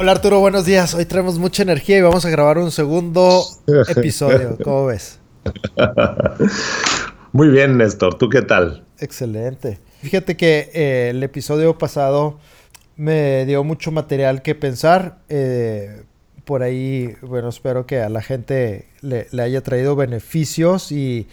Hola 0.00 0.12
Arturo, 0.12 0.38
buenos 0.38 0.64
días. 0.64 0.94
Hoy 0.94 1.06
traemos 1.06 1.40
mucha 1.40 1.64
energía 1.64 1.98
y 1.98 2.02
vamos 2.02 2.24
a 2.24 2.30
grabar 2.30 2.58
un 2.58 2.70
segundo 2.70 3.42
episodio. 3.88 4.56
¿Cómo 4.62 4.86
ves? 4.86 5.18
Muy 7.32 7.48
bien, 7.48 7.76
Néstor. 7.76 8.16
¿Tú 8.16 8.28
qué 8.28 8.42
tal? 8.42 8.84
Excelente. 9.00 9.80
Fíjate 10.00 10.36
que 10.36 10.70
eh, 10.72 11.08
el 11.10 11.20
episodio 11.24 11.78
pasado 11.78 12.38
me 12.94 13.44
dio 13.44 13.64
mucho 13.64 13.90
material 13.90 14.42
que 14.42 14.54
pensar. 14.54 15.18
Eh, 15.28 16.04
por 16.44 16.62
ahí, 16.62 17.16
bueno, 17.20 17.48
espero 17.48 17.84
que 17.84 18.00
a 18.00 18.08
la 18.08 18.22
gente 18.22 18.86
le, 19.00 19.26
haya 19.42 19.64
traído 19.64 19.96
beneficios 19.96 20.92
y, 20.92 21.26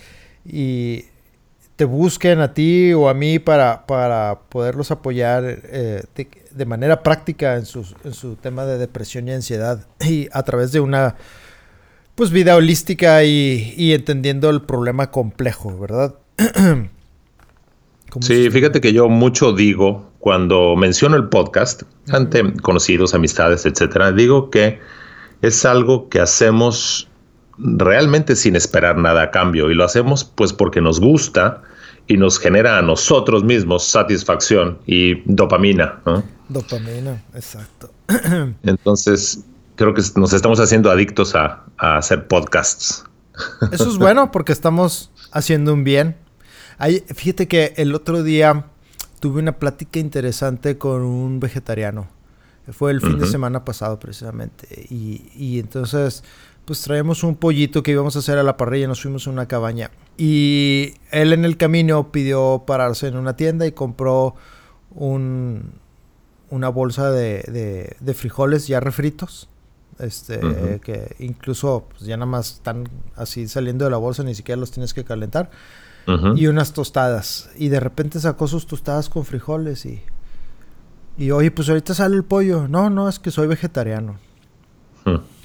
te 1.75 1.85
busquen 1.85 2.39
a 2.39 2.53
ti 2.53 2.93
o 2.93 3.09
a 3.09 3.13
mí 3.13 3.37
para, 3.37 3.85
para 3.85 4.39
poderlos 4.49 4.91
apoyar 4.91 5.43
eh, 5.45 6.03
de, 6.55 6.65
manera 6.65 7.03
práctica 7.03 7.57
en, 7.57 7.65
en 8.03 8.13
su 8.13 8.35
tema 8.35 8.65
de 8.65 8.77
depresión 8.77 9.27
y 9.27 9.33
ansiedad 9.33 9.85
y 9.99 10.27
a 10.31 10.43
través 10.43 10.71
de 10.71 10.79
una 10.79 11.15
pues 12.15 12.31
vida 12.31 12.55
holística 12.55 13.23
y, 13.23 13.73
y 13.77 13.93
entendiendo 13.93 14.49
el 14.49 14.61
problema 14.61 15.11
complejo, 15.11 15.77
¿verdad? 15.77 16.15
Sí, 18.21 18.49
fíjate 18.49 18.79
que 18.79 18.93
yo 18.93 19.09
mucho 19.09 19.51
digo 19.51 20.09
cuando 20.19 20.75
menciono 20.75 21.17
el 21.17 21.27
podcast 21.27 21.83
ante 22.09 22.53
conocidos, 22.61 23.13
amistades, 23.13 23.65
etcétera, 23.65 24.11
digo 24.11 24.49
que 24.49 24.79
es 25.41 25.65
algo 25.65 26.07
que 26.07 26.21
hacemos 26.21 27.09
realmente 27.57 28.35
sin 28.35 28.55
esperar 28.55 28.97
nada 28.97 29.23
a 29.23 29.31
cambio 29.31 29.69
y 29.69 29.75
lo 29.75 29.83
hacemos 29.83 30.23
pues 30.23 30.53
porque 30.53 30.81
nos 30.81 30.99
gusta 30.99 31.61
y 32.07 32.17
nos 32.17 32.39
genera 32.39 32.77
a 32.77 32.81
nosotros 32.81 33.43
mismos 33.43 33.85
satisfacción 33.85 34.79
y 34.85 35.21
dopamina. 35.25 36.01
Dopamina, 36.49 37.23
exacto. 37.33 37.91
Entonces, 38.63 39.43
creo 39.75 39.93
que 39.93 40.01
nos 40.15 40.33
estamos 40.33 40.59
haciendo 40.59 40.91
adictos 40.91 41.35
a, 41.35 41.63
a 41.77 41.97
hacer 41.97 42.27
podcasts. 42.27 43.03
Eso 43.71 43.89
es 43.89 43.97
bueno 43.97 44.31
porque 44.31 44.53
estamos 44.53 45.11
haciendo 45.31 45.73
un 45.73 45.83
bien 45.83 46.15
fíjate 47.13 47.47
que 47.47 47.73
el 47.77 47.95
otro 47.95 48.23
día 48.23 48.65
tuve 49.19 49.41
una 49.41 49.53
plática 49.53 49.99
interesante 49.99 50.77
con 50.77 51.01
un 51.01 51.39
vegetariano. 51.39 52.07
Fue 52.71 52.91
el 52.91 52.99
fin 52.99 53.19
de 53.19 53.27
semana 53.27 53.63
pasado 53.63 53.99
precisamente. 53.99 54.87
Y, 54.89 55.59
entonces, 55.59 56.23
pues 56.65 56.81
traemos 56.81 57.23
un 57.23 57.35
pollito 57.35 57.83
que 57.83 57.91
íbamos 57.91 58.15
a 58.15 58.19
hacer 58.19 58.39
a 58.39 58.43
la 58.43 58.57
parrilla, 58.57 58.87
nos 58.87 59.01
fuimos 59.01 59.27
a 59.27 59.29
una 59.29 59.47
cabaña. 59.47 59.91
Y 60.17 60.93
él 61.11 61.33
en 61.33 61.45
el 61.45 61.57
camino 61.57 62.11
pidió 62.11 62.63
pararse 62.65 63.07
en 63.07 63.17
una 63.17 63.35
tienda 63.35 63.67
y 63.67 63.73
compró 63.73 64.35
un, 64.91 65.73
una 66.49 66.69
bolsa 66.69 67.11
de, 67.11 67.95
de, 67.99 68.13
frijoles 68.13 68.67
ya 68.67 68.79
refritos. 68.79 69.49
Este, 69.99 70.41
que 70.83 71.15
incluso 71.19 71.87
pues, 71.89 72.01
ya 72.01 72.17
nada 72.17 72.25
más 72.25 72.55
están 72.55 72.89
así 73.15 73.47
saliendo 73.47 73.85
de 73.85 73.91
la 73.91 73.97
bolsa, 73.97 74.23
ni 74.23 74.35
siquiera 74.35 74.59
los 74.59 74.71
tienes 74.71 74.93
que 74.93 75.05
calentar 75.05 75.49
y 76.35 76.47
unas 76.47 76.73
tostadas. 76.73 77.49
Y 77.55 77.69
de 77.69 77.79
repente 77.79 78.19
sacó 78.19 78.47
sus 78.47 78.67
tostadas 78.67 79.09
con 79.09 79.25
frijoles 79.25 79.85
y... 79.85 80.01
Y 81.17 81.31
oye, 81.31 81.49
pues 81.49 81.69
ahorita 81.69 81.93
sale 81.93 82.17
el 82.17 82.25
pollo. 82.25 82.67
No, 82.67 82.89
no, 82.89 83.07
es 83.07 83.19
que 83.19 83.31
soy 83.31 83.47
vegetariano. 83.47 84.17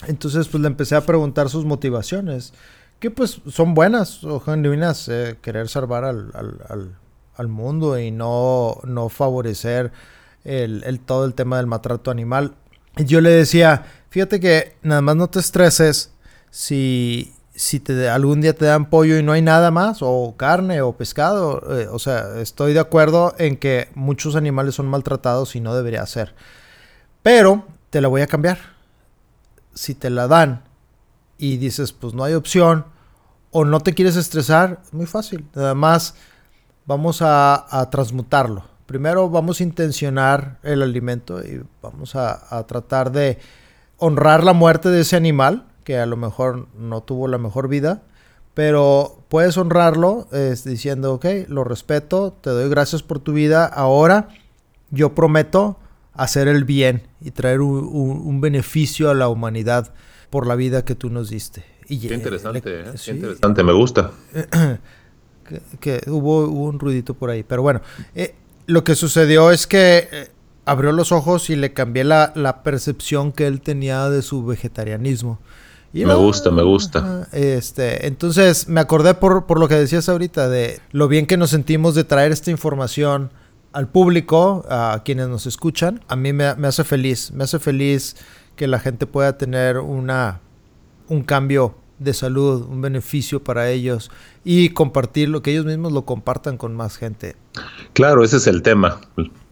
Entonces, 0.08 0.48
pues 0.48 0.60
le 0.60 0.66
empecé 0.66 0.96
a 0.96 1.06
preguntar 1.06 1.48
sus 1.48 1.64
motivaciones. 1.64 2.52
Que 3.00 3.10
pues 3.10 3.40
son 3.48 3.74
buenas 3.74 4.22
o 4.24 4.40
genuinas. 4.40 5.08
Eh, 5.08 5.38
querer 5.40 5.68
salvar 5.68 6.04
al, 6.04 6.30
al, 6.34 6.96
al, 7.34 7.48
mundo 7.48 7.98
y 7.98 8.10
no, 8.10 8.78
no 8.84 9.08
favorecer 9.08 9.90
el, 10.44 11.00
todo 11.00 11.24
el 11.24 11.34
tema 11.34 11.56
del 11.56 11.66
maltrato 11.66 12.10
animal. 12.10 12.54
Yo 12.96 13.20
le 13.22 13.30
decía, 13.30 13.86
fíjate 14.10 14.38
que 14.38 14.76
nada 14.82 15.00
más 15.00 15.16
no 15.16 15.30
te 15.30 15.40
estreses 15.40 16.12
si, 16.50 17.32
si 17.54 17.80
te, 17.80 18.08
algún 18.10 18.42
día 18.42 18.54
te 18.54 18.66
dan 18.66 18.90
pollo 18.90 19.16
y 19.16 19.22
no 19.22 19.32
hay 19.32 19.42
nada 19.42 19.70
más, 19.70 19.98
o 20.02 20.34
carne 20.36 20.82
o 20.82 20.92
pescado, 20.92 21.62
eh, 21.78 21.88
o 21.90 21.98
sea, 21.98 22.40
estoy 22.40 22.74
de 22.74 22.80
acuerdo 22.80 23.34
en 23.38 23.56
que 23.56 23.88
muchos 23.94 24.36
animales 24.36 24.74
son 24.74 24.86
maltratados 24.86 25.56
y 25.56 25.60
no 25.60 25.74
debería 25.74 26.04
ser. 26.04 26.34
Pero 27.22 27.64
te 27.90 28.00
la 28.00 28.08
voy 28.08 28.22
a 28.22 28.26
cambiar. 28.26 28.58
Si 29.74 29.94
te 29.94 30.10
la 30.10 30.26
dan 30.26 30.64
y 31.40 31.56
dices, 31.56 31.92
pues 31.92 32.14
no 32.14 32.22
hay 32.22 32.34
opción, 32.34 32.84
o 33.50 33.64
no 33.64 33.80
te 33.80 33.94
quieres 33.94 34.16
estresar, 34.16 34.82
muy 34.92 35.06
fácil. 35.06 35.44
Nada 35.54 35.74
más 35.74 36.14
vamos 36.86 37.22
a, 37.22 37.88
transmutarlo. 37.90 38.64
Primero 38.86 39.30
vamos 39.30 39.60
a 39.60 39.64
intencionar 39.64 40.58
el 40.62 40.82
alimento 40.82 41.42
y 41.42 41.62
vamos 41.82 42.14
a, 42.14 42.64
tratar 42.66 43.10
de 43.10 43.38
honrar 43.96 44.44
la 44.44 44.52
muerte 44.52 44.90
de 44.90 45.00
ese 45.00 45.16
animal 45.16 45.66
que 45.84 45.98
a 45.98 46.06
lo 46.06 46.16
mejor 46.16 46.68
no 46.76 47.02
tuvo 47.02 47.26
la 47.26 47.38
mejor 47.38 47.68
vida, 47.68 48.02
pero 48.54 49.24
puedes 49.28 49.56
honrarlo 49.56 50.28
diciendo, 50.64 51.14
ok, 51.14 51.26
lo 51.48 51.64
respeto, 51.64 52.36
te 52.40 52.50
doy 52.50 52.68
gracias 52.68 53.02
por 53.02 53.18
tu 53.18 53.32
vida, 53.32 53.64
ahora 53.64 54.28
yo 54.90 55.14
prometo 55.14 55.78
hacer 56.12 56.48
el 56.48 56.64
bien 56.64 57.02
y 57.20 57.30
traer 57.30 57.60
un, 57.60 58.40
beneficio 58.40 59.10
a 59.10 59.14
la 59.14 59.28
humanidad 59.28 59.94
por 60.30 60.46
la 60.46 60.54
vida 60.54 60.84
que 60.84 60.94
tú 60.94 61.10
nos 61.10 61.30
diste. 61.30 61.64
Y, 61.88 61.98
qué 61.98 62.14
interesante, 62.14 62.58
¿eh? 62.64 62.92
qué 63.04 63.10
interesante, 63.10 63.62
me 63.62 63.72
gusta. 63.72 64.12
que, 65.80 66.00
hubo, 66.06 66.46
un 66.46 66.78
ruidito 66.78 67.14
por 67.14 67.30
ahí, 67.30 67.42
pero 67.42 67.62
bueno, 67.62 67.80
eh, 68.14 68.34
lo 68.66 68.84
que 68.84 68.94
sucedió 68.94 69.50
es 69.50 69.66
que 69.66 70.08
eh, 70.10 70.30
abrió 70.64 70.92
los 70.92 71.10
ojos 71.12 71.50
y 71.50 71.56
le 71.56 71.72
cambié 71.72 72.04
la, 72.04 72.32
la 72.36 72.62
percepción 72.62 73.32
que 73.32 73.46
él 73.46 73.60
tenía 73.60 74.08
de 74.08 74.22
su 74.22 74.44
vegetarianismo 74.44 75.40
me 75.92 76.14
gusta, 76.14 76.50
me 76.50 76.62
gusta. 76.62 77.28
Este, 77.32 78.06
entonces 78.06 78.68
me 78.68 78.80
acordé 78.80 79.14
por, 79.14 79.46
por 79.46 79.58
lo 79.58 79.68
que 79.68 79.74
decías 79.74 80.08
ahorita 80.08 80.48
de 80.48 80.80
lo 80.92 81.08
bien 81.08 81.26
que 81.26 81.36
nos 81.36 81.50
sentimos 81.50 81.94
de 81.94 82.04
traer 82.04 82.32
esta 82.32 82.50
información 82.50 83.30
al 83.72 83.88
público, 83.88 84.64
a 84.68 85.02
quienes 85.04 85.28
nos 85.28 85.46
escuchan. 85.46 86.00
A 86.08 86.16
mí 86.16 86.32
me, 86.32 86.44
hace 86.44 86.84
feliz, 86.84 87.32
me 87.32 87.44
hace 87.44 87.58
feliz 87.58 88.16
que 88.60 88.66
la 88.66 88.78
gente 88.78 89.06
pueda 89.06 89.38
tener 89.38 89.78
una, 89.78 90.40
un 91.08 91.22
cambio 91.22 91.76
de 91.98 92.12
salud, 92.12 92.66
un 92.68 92.82
beneficio 92.82 93.42
para 93.42 93.70
ellos 93.70 94.10
y 94.44 94.68
compartirlo, 94.68 95.40
que 95.40 95.50
ellos 95.50 95.64
mismos 95.64 95.92
lo 95.92 96.04
compartan 96.04 96.58
con 96.58 96.76
más 96.76 96.98
gente. 96.98 97.36
Claro, 97.94 98.22
ese 98.22 98.36
es 98.36 98.46
el 98.46 98.60
tema, 98.60 99.00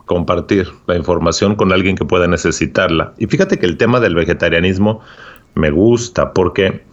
compartir 0.05 0.69
la 0.87 0.95
información 0.95 1.57
con 1.57 1.73
alguien 1.73 1.97
que 1.97 2.05
pueda 2.05 2.29
necesitarla. 2.29 3.15
Y 3.17 3.29
fíjate 3.29 3.59
que 3.59 3.65
el 3.65 3.79
tema 3.79 3.99
del 3.99 4.15
vegetarianismo 4.15 5.01
me 5.55 5.71
gusta, 5.71 6.35
porque 6.35 6.85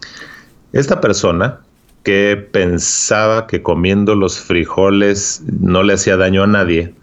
esta 0.72 1.02
persona 1.02 1.60
que 2.02 2.48
pensaba 2.50 3.46
que 3.46 3.62
comiendo 3.62 4.14
los 4.14 4.40
frijoles 4.40 5.42
no 5.60 5.82
le 5.82 5.92
hacía 5.92 6.16
daño 6.16 6.44
a 6.44 6.46
nadie, 6.46 6.94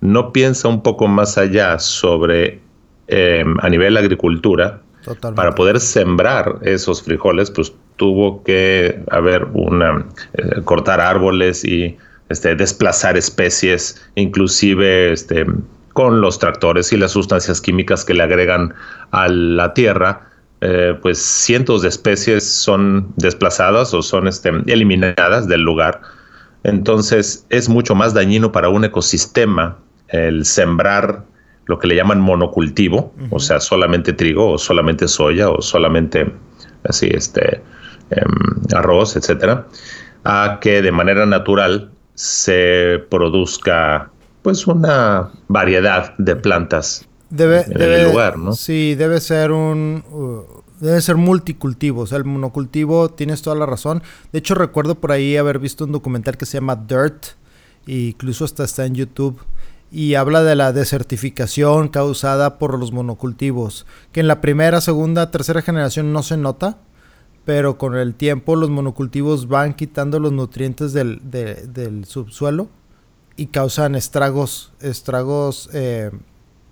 no 0.00 0.32
piensa 0.32 0.66
un 0.66 0.82
poco 0.82 1.06
más 1.06 1.38
allá 1.38 1.78
sobre 1.78 2.65
em, 3.08 3.56
a 3.60 3.68
nivel 3.68 3.96
agricultura. 3.96 4.80
Para 5.36 5.54
poder 5.54 5.78
sembrar 5.78 6.58
esos 6.62 7.00
frijoles, 7.00 7.48
pues 7.52 7.72
tuvo 7.94 8.42
que 8.42 9.00
haber 9.12 9.44
una 9.52 10.04
eh, 10.34 10.62
cortar 10.64 11.00
árboles 11.00 11.64
y 11.64 11.96
este, 12.28 12.56
desplazar 12.56 13.16
especies, 13.16 14.04
inclusive 14.16 15.12
este, 15.12 15.46
con 15.92 16.20
los 16.20 16.40
tractores 16.40 16.92
y 16.92 16.96
las 16.96 17.12
sustancias 17.12 17.60
químicas 17.60 18.04
que 18.04 18.14
le 18.14 18.24
agregan 18.24 18.74
a 19.12 19.28
la 19.28 19.74
tierra 19.74 20.26
eh, 20.62 20.98
pues 21.02 21.18
cientos 21.18 21.82
de 21.82 21.88
especies 21.88 22.48
son 22.48 23.12
desplazadas 23.16 23.92
o 23.92 24.02
son 24.02 24.26
este, 24.26 24.50
eliminadas 24.66 25.48
del 25.48 25.60
lugar. 25.60 26.00
Entonces 26.64 27.46
es 27.50 27.68
mucho 27.68 27.94
más 27.94 28.14
dañino 28.14 28.52
para 28.52 28.70
un 28.70 28.84
ecosistema 28.84 29.76
el 30.08 30.46
sembrar 30.46 31.24
lo 31.66 31.78
que 31.78 31.88
le 31.88 31.96
llaman 31.96 32.20
monocultivo, 32.20 33.12
o 33.30 33.40
sea, 33.40 33.60
solamente 33.60 34.12
trigo 34.12 34.52
o 34.52 34.58
solamente 34.58 35.08
soya 35.08 35.50
o 35.50 35.60
solamente 35.60 36.32
así 36.84 37.08
este 37.12 37.62
em, 38.10 38.74
arroz, 38.74 39.16
etcétera, 39.16 39.66
a 40.24 40.58
que 40.60 40.80
de 40.80 40.92
manera 40.92 41.26
natural 41.26 41.90
se 42.14 43.04
produzca 43.10 44.10
pues 44.42 44.66
una 44.66 45.30
variedad 45.48 46.14
de 46.18 46.36
plantas 46.36 47.06
debe, 47.30 47.64
en 47.68 47.82
el 47.82 48.04
lugar, 48.04 48.38
¿no? 48.38 48.52
Sí, 48.52 48.94
debe 48.94 49.20
ser 49.20 49.50
un 49.50 50.04
uh, 50.10 50.62
debe 50.80 51.00
ser 51.00 51.16
multicultivo, 51.16 52.02
o 52.02 52.06
sea, 52.06 52.18
el 52.18 52.24
monocultivo 52.24 53.10
tienes 53.10 53.42
toda 53.42 53.56
la 53.56 53.66
razón. 53.66 54.02
De 54.32 54.38
hecho, 54.38 54.54
recuerdo 54.54 54.94
por 54.96 55.10
ahí 55.10 55.36
haber 55.36 55.58
visto 55.58 55.84
un 55.84 55.92
documental 55.92 56.36
que 56.36 56.46
se 56.46 56.58
llama 56.58 56.76
Dirt, 56.76 57.26
e 57.88 58.08
incluso 58.08 58.44
hasta 58.44 58.64
está 58.64 58.86
en 58.86 58.94
YouTube 58.94 59.40
y 59.90 60.14
habla 60.14 60.42
de 60.42 60.56
la 60.56 60.72
desertificación 60.72 61.88
causada 61.88 62.58
por 62.58 62.78
los 62.78 62.92
monocultivos, 62.92 63.86
que 64.12 64.20
en 64.20 64.28
la 64.28 64.40
primera, 64.40 64.80
segunda, 64.80 65.30
tercera 65.30 65.62
generación 65.62 66.12
no 66.12 66.22
se 66.22 66.36
nota, 66.36 66.78
pero 67.44 67.78
con 67.78 67.96
el 67.96 68.14
tiempo 68.14 68.56
los 68.56 68.70
monocultivos 68.70 69.46
van 69.48 69.74
quitando 69.74 70.18
los 70.18 70.32
nutrientes 70.32 70.92
del, 70.92 71.20
del 71.30 72.04
subsuelo 72.04 72.68
y 73.36 73.46
causan 73.46 73.94
estragos, 73.94 74.72
estragos 74.80 75.70
eh, 75.72 76.10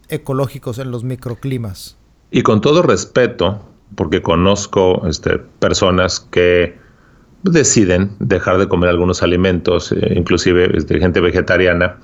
ecológicos 0.08 0.78
en 0.78 0.90
los 0.90 1.04
microclimas. 1.04 1.96
Y 2.30 2.42
con 2.42 2.60
todo 2.60 2.82
respeto, 2.82 3.60
porque 3.94 4.22
conozco 4.22 5.06
este, 5.06 5.38
personas 5.38 6.20
que 6.20 6.76
deciden 7.44 8.16
dejar 8.18 8.58
de 8.58 8.68
comer 8.68 8.90
algunos 8.90 9.22
alimentos, 9.22 9.92
eh, 9.92 10.14
inclusive 10.16 10.76
este, 10.76 10.98
gente 10.98 11.20
vegetariana, 11.20 11.98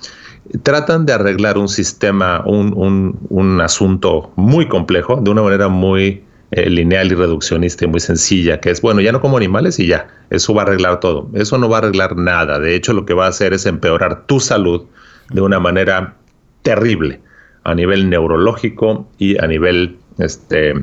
tratan 0.62 1.06
de 1.06 1.12
arreglar 1.12 1.58
un 1.58 1.68
sistema, 1.68 2.42
un, 2.44 3.18
un, 3.28 3.60
asunto 3.60 4.32
muy 4.36 4.66
complejo 4.68 5.16
de 5.16 5.30
una 5.30 5.42
manera 5.42 5.68
muy 5.68 6.24
eh, 6.50 6.68
lineal 6.68 7.12
y 7.12 7.14
reduccionista 7.14 7.84
y 7.84 7.88
muy 7.88 8.00
sencilla, 8.00 8.60
que 8.60 8.70
es, 8.70 8.80
bueno, 8.80 9.00
ya 9.00 9.12
no 9.12 9.20
como 9.20 9.36
animales 9.36 9.78
y 9.78 9.86
ya, 9.86 10.08
eso 10.30 10.52
va 10.54 10.62
a 10.62 10.64
arreglar 10.64 11.00
todo. 11.00 11.28
Eso 11.34 11.58
no 11.58 11.68
va 11.68 11.76
a 11.76 11.80
arreglar 11.80 12.16
nada. 12.16 12.58
De 12.58 12.74
hecho, 12.74 12.92
lo 12.92 13.06
que 13.06 13.14
va 13.14 13.26
a 13.26 13.28
hacer 13.28 13.52
es 13.52 13.66
empeorar 13.66 14.26
tu 14.26 14.40
salud 14.40 14.86
de 15.30 15.40
una 15.40 15.60
manera 15.60 16.16
terrible 16.62 17.20
a 17.64 17.74
nivel 17.74 18.10
neurológico 18.10 19.08
y 19.18 19.40
a 19.42 19.46
nivel 19.46 19.98
este, 20.18 20.74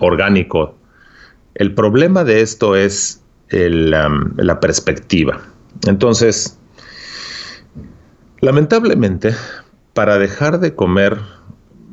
orgánico. 0.00 0.76
El 1.54 1.72
problema 1.74 2.24
de 2.24 2.42
esto 2.42 2.76
es 2.76 3.22
la 3.50 4.60
perspectiva. 4.60 5.40
Entonces, 5.86 6.58
Lamentablemente, 8.44 9.34
para 9.94 10.18
dejar 10.18 10.60
de 10.60 10.74
comer 10.74 11.16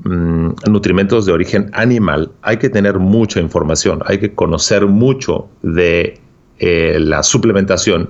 mm, 0.04 0.50
nutrimentos 0.70 1.26
de 1.26 1.32
origen 1.32 1.70
animal 1.72 2.34
hay 2.42 2.58
que 2.58 2.68
tener 2.68 3.00
mucha 3.00 3.40
información, 3.40 4.02
hay 4.06 4.20
que 4.20 4.34
conocer 4.36 4.86
mucho 4.86 5.48
de 5.62 6.20
eh, 6.60 6.98
la 7.00 7.24
suplementación 7.24 8.10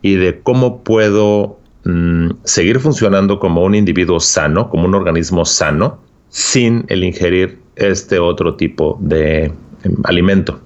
y 0.00 0.14
de 0.14 0.40
cómo 0.40 0.82
puedo 0.82 1.58
mm, 1.84 2.30
seguir 2.44 2.80
funcionando 2.80 3.38
como 3.38 3.62
un 3.62 3.74
individuo 3.74 4.18
sano, 4.18 4.70
como 4.70 4.86
un 4.86 4.94
organismo 4.94 5.44
sano, 5.44 5.98
sin 6.30 6.86
el 6.88 7.04
ingerir 7.04 7.58
este 7.76 8.18
otro 8.18 8.54
tipo 8.54 8.96
de 9.02 9.44
em, 9.44 9.96
alimento. 10.04 10.58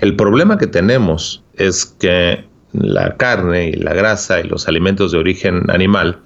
El 0.00 0.16
problema 0.16 0.58
que 0.58 0.66
tenemos 0.66 1.44
es 1.54 1.86
que 1.86 2.44
la 2.72 3.16
carne 3.18 3.68
y 3.68 3.72
la 3.74 3.94
grasa 3.94 4.40
y 4.40 4.48
los 4.48 4.66
alimentos 4.66 5.12
de 5.12 5.18
origen 5.18 5.70
animal 5.70 6.18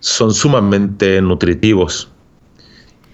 son 0.00 0.32
sumamente 0.32 1.20
nutritivos 1.20 2.10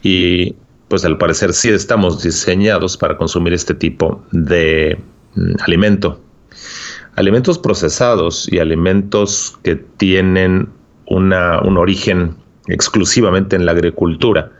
y 0.02 0.54
pues 0.88 1.04
al 1.04 1.18
parecer 1.18 1.52
sí 1.52 1.68
estamos 1.68 2.22
diseñados 2.22 2.96
para 2.96 3.16
consumir 3.16 3.52
este 3.52 3.74
tipo 3.74 4.22
de 4.30 4.98
mm, 5.34 5.54
alimento. 5.64 6.20
Alimentos 7.16 7.58
procesados 7.58 8.48
y 8.52 8.58
alimentos 8.58 9.58
que 9.62 9.76
tienen 9.76 10.68
un 11.08 11.32
origen 11.32 12.36
exclusivamente 12.68 13.56
en 13.56 13.64
la 13.64 13.72
agricultura 13.72 14.50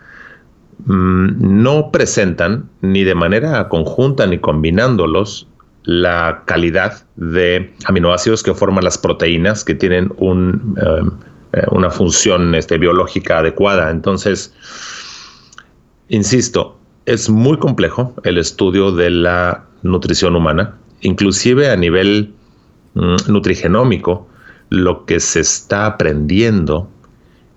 mm, 0.84 1.62
no 1.62 1.90
presentan 1.90 2.68
ni 2.80 3.04
de 3.04 3.14
manera 3.14 3.68
conjunta 3.68 4.26
ni 4.26 4.38
combinándolos 4.38 5.48
la 5.84 6.42
calidad 6.46 7.04
de 7.14 7.72
aminoácidos 7.84 8.42
que 8.42 8.54
forman 8.54 8.84
las 8.84 8.98
proteínas 8.98 9.64
que 9.64 9.74
tienen 9.74 10.12
un 10.18 10.76
eh, 10.80 11.26
eh, 11.56 11.62
una 11.70 11.88
función 11.88 12.54
este, 12.54 12.76
biológica 12.76 13.38
adecuada. 13.38 13.90
Entonces, 13.90 14.52
insisto, 16.08 16.76
es 17.06 17.30
muy 17.30 17.56
complejo 17.58 18.14
el 18.24 18.36
estudio 18.36 18.92
de 18.92 19.08
la 19.08 19.64
nutrición 19.82 20.36
humana, 20.36 20.76
inclusive 21.00 21.70
a 21.70 21.76
nivel 21.76 22.34
mm, 22.92 23.16
nutrigenómico, 23.28 24.28
lo 24.68 25.06
que 25.06 25.18
se 25.18 25.40
está 25.40 25.86
aprendiendo 25.86 26.90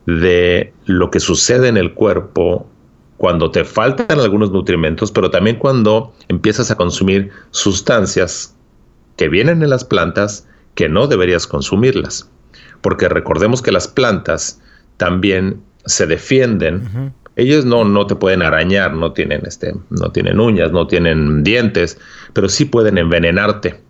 de 0.05 0.73
lo 0.85 1.11
que 1.11 1.19
sucede 1.19 1.67
en 1.67 1.75
el 1.75 1.93
cuerpo 1.93 2.69
cuando 3.17 3.51
te 3.51 3.65
faltan 3.65 4.17
algunos 4.17 4.51
nutrimentos, 4.51 5.11
pero 5.11 5.29
también 5.29 5.57
cuando 5.57 6.13
empiezas 6.29 6.71
a 6.71 6.77
consumir 6.77 7.31
sustancias 7.51 8.55
que 9.17 9.27
vienen 9.27 9.61
en 9.61 9.71
las 9.71 9.83
plantas 9.83 10.47
que 10.75 10.87
no 10.87 11.07
deberías 11.07 11.47
consumirlas 11.47 12.29
porque 12.81 13.09
recordemos 13.09 13.61
que 13.61 13.71
las 13.71 13.87
plantas 13.87 14.59
también 14.97 15.61
se 15.85 16.07
defienden. 16.07 17.13
Ellos 17.35 17.65
no, 17.65 17.85
no 17.85 18.05
te 18.05 18.15
pueden 18.15 18.41
arañar, 18.41 18.93
no 18.93 19.13
tienen, 19.13 19.45
este, 19.45 19.73
no 19.89 20.11
tienen 20.11 20.39
uñas, 20.39 20.71
no 20.71 20.87
tienen 20.87 21.43
dientes, 21.43 21.97
pero 22.33 22.49
sí 22.49 22.65
pueden 22.65 22.97
envenenarte. 22.97 23.81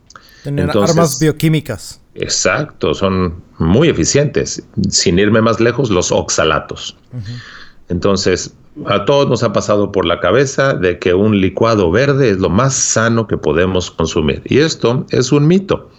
Tienen 0.43 0.69
armas 0.69 1.19
bioquímicas. 1.19 1.99
Exacto, 2.15 2.93
son 2.93 3.41
muy 3.57 3.89
eficientes. 3.89 4.63
Sin 4.89 5.19
irme 5.19 5.41
más 5.41 5.59
lejos, 5.59 5.89
los 5.89 6.11
oxalatos. 6.11 6.95
Entonces, 7.89 8.53
a 8.85 9.03
todos 9.05 9.27
nos 9.27 9.43
ha 9.43 9.51
pasado 9.51 9.91
por 9.91 10.05
la 10.05 10.19
cabeza 10.19 10.73
de 10.73 10.99
que 10.99 11.13
un 11.13 11.41
licuado 11.41 11.91
verde 11.91 12.29
es 12.29 12.37
lo 12.37 12.49
más 12.49 12.75
sano 12.75 13.27
que 13.27 13.37
podemos 13.37 13.91
consumir. 13.91 14.41
Y 14.45 14.59
esto 14.59 15.05
es 15.09 15.31
un 15.31 15.47
mito 15.47 15.89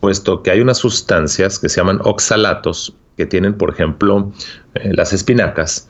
puesto 0.00 0.42
que 0.42 0.50
hay 0.50 0.60
unas 0.60 0.78
sustancias 0.78 1.58
que 1.58 1.68
se 1.68 1.80
llaman 1.80 2.00
oxalatos, 2.04 2.94
que 3.16 3.26
tienen, 3.26 3.54
por 3.54 3.70
ejemplo, 3.70 4.32
eh, 4.74 4.92
las 4.94 5.12
espinacas, 5.12 5.88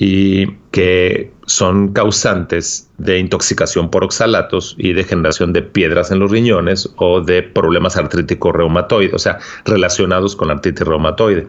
y 0.00 0.46
que 0.70 1.32
son 1.46 1.92
causantes 1.92 2.88
de 2.98 3.18
intoxicación 3.18 3.90
por 3.90 4.04
oxalatos 4.04 4.76
y 4.78 4.92
de 4.92 5.02
generación 5.02 5.52
de 5.52 5.62
piedras 5.62 6.12
en 6.12 6.20
los 6.20 6.30
riñones 6.30 6.88
o 6.96 7.20
de 7.20 7.42
problemas 7.42 7.96
artríticos 7.96 8.54
reumatoides, 8.54 9.14
o 9.14 9.18
sea, 9.18 9.38
relacionados 9.64 10.36
con 10.36 10.52
artritis 10.52 10.86
reumatoide. 10.86 11.48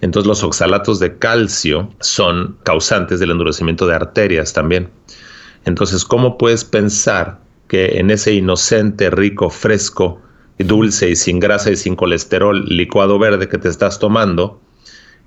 Entonces 0.00 0.26
los 0.26 0.42
oxalatos 0.42 0.98
de 0.98 1.18
calcio 1.18 1.90
son 2.00 2.56
causantes 2.62 3.20
del 3.20 3.32
endurecimiento 3.32 3.86
de 3.86 3.94
arterias 3.94 4.54
también. 4.54 4.88
Entonces, 5.66 6.04
¿cómo 6.04 6.38
puedes 6.38 6.64
pensar 6.64 7.38
que 7.68 7.98
en 7.98 8.10
ese 8.10 8.32
inocente, 8.32 9.10
rico, 9.10 9.50
fresco 9.50 10.20
dulce 10.58 11.10
y 11.10 11.16
sin 11.16 11.40
grasa 11.40 11.70
y 11.70 11.76
sin 11.76 11.96
colesterol 11.96 12.64
licuado 12.66 13.18
verde 13.18 13.48
que 13.48 13.58
te 13.58 13.68
estás 13.68 13.98
tomando 13.98 14.60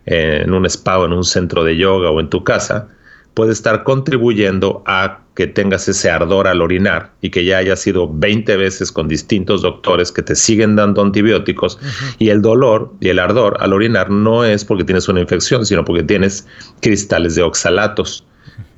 en 0.05 0.53
un 0.53 0.65
spa 0.65 0.99
o 0.99 1.05
en 1.05 1.13
un 1.13 1.23
centro 1.23 1.63
de 1.63 1.75
yoga 1.75 2.09
o 2.09 2.19
en 2.19 2.29
tu 2.29 2.43
casa, 2.43 2.87
puede 3.33 3.51
estar 3.51 3.83
contribuyendo 3.83 4.81
a 4.87 5.19
que 5.35 5.45
tengas 5.45 5.87
ese 5.87 6.09
ardor 6.09 6.47
al 6.47 6.61
orinar 6.61 7.11
y 7.21 7.29
que 7.29 7.45
ya 7.45 7.59
haya 7.59 7.75
sido 7.75 8.11
20 8.11 8.57
veces 8.57 8.91
con 8.91 9.07
distintos 9.07 9.61
doctores 9.61 10.11
que 10.11 10.23
te 10.23 10.33
siguen 10.33 10.75
dando 10.75 11.03
antibióticos. 11.03 11.77
Y 12.17 12.29
el 12.29 12.41
dolor 12.41 12.91
y 12.99 13.09
el 13.09 13.19
ardor 13.19 13.57
al 13.59 13.73
orinar 13.73 14.09
no 14.09 14.43
es 14.43 14.65
porque 14.65 14.83
tienes 14.83 15.07
una 15.07 15.19
infección, 15.19 15.67
sino 15.67 15.85
porque 15.85 16.01
tienes 16.01 16.47
cristales 16.81 17.35
de 17.35 17.43
oxalatos 17.43 18.25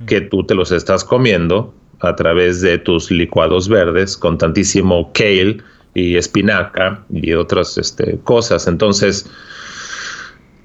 que 0.07 0.19
tú 0.19 0.43
te 0.43 0.55
los 0.55 0.73
estás 0.73 1.05
comiendo 1.05 1.73
a 2.01 2.15
través 2.17 2.59
de 2.59 2.77
tus 2.77 3.11
licuados 3.11 3.69
verdes 3.69 4.17
con 4.17 4.37
tantísimo 4.37 5.13
kale, 5.13 5.59
y 5.99 6.15
espinaca 6.17 7.03
y 7.11 7.33
otras 7.33 7.77
este, 7.77 8.19
cosas. 8.23 8.67
Entonces, 8.67 9.29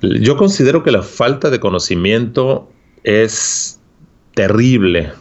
yo 0.01 0.37
considero 0.37 0.83
que 0.83 0.91
la 0.91 1.03
falta 1.03 1.51
de 1.51 1.61
conocimiento 1.61 2.71
es 3.03 3.81
terrible 4.35 5.13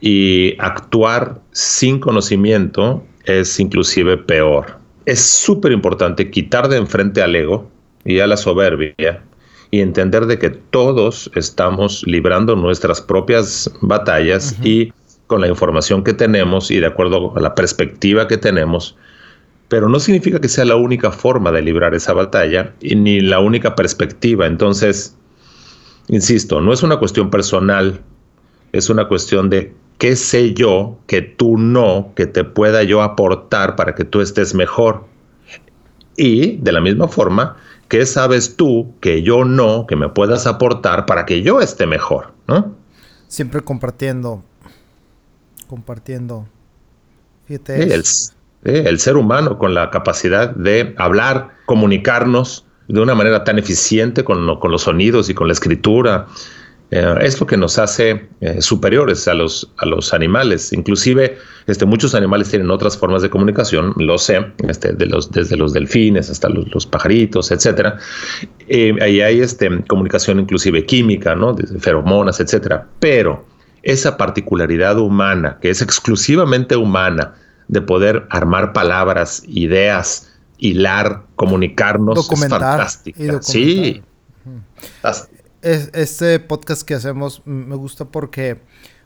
y 0.00 0.54
actuar 0.58 1.40
sin 1.52 2.00
conocimiento 2.00 3.04
es 3.24 3.58
inclusive 3.60 4.16
peor. 4.16 4.78
Es 5.06 5.20
súper 5.20 5.72
importante 5.72 6.30
quitar 6.30 6.68
de 6.68 6.76
enfrente 6.76 7.22
al 7.22 7.34
ego 7.34 7.70
y 8.04 8.20
a 8.20 8.26
la 8.26 8.36
soberbia 8.36 9.22
y 9.70 9.80
entender 9.80 10.26
de 10.26 10.38
que 10.38 10.50
todos 10.50 11.30
estamos 11.34 12.04
librando 12.06 12.54
nuestras 12.56 13.00
propias 13.00 13.72
batallas 13.80 14.56
y 14.62 14.92
con 15.26 15.40
la 15.40 15.48
información 15.48 16.04
que 16.04 16.12
tenemos 16.12 16.70
y 16.70 16.78
de 16.78 16.86
acuerdo 16.86 17.32
a 17.36 17.40
la 17.40 17.54
perspectiva 17.54 18.28
que 18.28 18.36
tenemos, 18.36 18.96
pero 19.72 19.88
no 19.88 19.98
significa 19.98 20.38
que 20.38 20.50
sea 20.50 20.66
la 20.66 20.76
única 20.76 21.10
forma 21.10 21.50
de 21.50 21.62
librar 21.62 21.94
esa 21.94 22.12
batalla 22.12 22.74
y 22.82 22.94
ni 22.94 23.20
la 23.22 23.40
única 23.40 23.74
perspectiva. 23.74 24.46
Entonces, 24.46 25.16
insisto, 26.08 26.60
no 26.60 26.74
es 26.74 26.82
una 26.82 26.98
cuestión 26.98 27.30
personal, 27.30 28.02
es 28.72 28.90
una 28.90 29.08
cuestión 29.08 29.48
de 29.48 29.72
qué 29.96 30.14
sé 30.14 30.52
yo 30.52 30.98
que 31.06 31.22
tú 31.22 31.56
no, 31.56 32.12
que 32.14 32.26
te 32.26 32.44
pueda 32.44 32.82
yo 32.82 33.00
aportar 33.00 33.74
para 33.74 33.94
que 33.94 34.04
tú 34.04 34.20
estés 34.20 34.54
mejor. 34.54 35.06
Y 36.18 36.58
de 36.58 36.72
la 36.72 36.82
misma 36.82 37.08
forma, 37.08 37.56
¿Qué 37.88 38.04
sabes 38.04 38.56
tú 38.56 38.92
que 39.00 39.22
yo 39.22 39.46
no, 39.46 39.86
que 39.86 39.96
me 39.96 40.10
puedas 40.10 40.46
aportar 40.46 41.06
para 41.06 41.24
que 41.24 41.42
yo 41.42 41.62
esté 41.62 41.86
mejor? 41.86 42.32
¿no? 42.46 42.74
Siempre 43.28 43.62
compartiendo. 43.62 44.42
Compartiendo. 45.66 46.46
Fíjate. 47.46 48.02
El, 48.64 48.86
el 48.86 48.98
ser 48.98 49.16
humano 49.16 49.58
con 49.58 49.74
la 49.74 49.90
capacidad 49.90 50.50
de 50.54 50.94
hablar, 50.98 51.56
comunicarnos 51.66 52.66
de 52.88 53.00
una 53.00 53.14
manera 53.14 53.44
tan 53.44 53.58
eficiente 53.58 54.24
con, 54.24 54.46
los 54.46 54.82
sonidos 54.82 55.30
y 55.30 55.34
con 55.34 55.46
la 55.46 55.54
escritura. 55.54 56.26
Eh, 56.90 57.14
es 57.22 57.40
lo 57.40 57.46
que 57.46 57.56
nos 57.56 57.78
hace 57.78 58.28
eh, 58.42 58.60
superiores 58.60 59.26
a 59.26 59.32
los, 59.32 59.72
a 59.78 59.86
los 59.86 60.12
animales. 60.12 60.74
Inclusive, 60.74 61.38
este, 61.66 61.86
muchos 61.86 62.14
animales 62.14 62.50
tienen 62.50 62.70
otras 62.70 62.98
formas 62.98 63.22
de 63.22 63.30
comunicación, 63.30 63.94
lo 63.96 64.18
sé, 64.18 64.44
este, 64.68 64.94
los, 65.06 65.30
desde 65.30 65.56
los 65.56 65.72
delfines 65.72 66.28
hasta 66.28 66.50
los, 66.50 66.84
pajaritos, 66.86 67.50
etc. 67.50 67.94
Eh, 68.68 68.94
ahí 69.00 69.22
hay 69.22 69.40
este, 69.40 69.70
comunicación 69.88 70.40
inclusive 70.40 70.84
química, 70.84 71.34
¿no? 71.34 71.56
Feromonas, 71.78 72.40
etc. 72.40 72.82
Pero 73.00 73.46
esa 73.82 74.18
particularidad 74.18 74.98
humana, 74.98 75.56
que 75.62 75.70
es 75.70 75.80
exclusivamente 75.80 76.76
humana, 76.76 77.32
de 77.68 77.80
poder 77.80 78.26
armar 78.30 78.72
palabras, 78.72 79.42
ideas, 79.46 80.32
hilar, 80.58 81.24
comunicarnos, 81.36 82.14
documentar 82.14 82.60
es 82.60 82.68
fantástica. 82.68 83.42
Sí. 83.42 84.02
este 85.62 86.40
podcast 86.40 86.82
que 86.82 86.94
hacemos 86.94 87.42
me 87.44 87.76
gusta 87.76 88.04
porque 88.04 88.60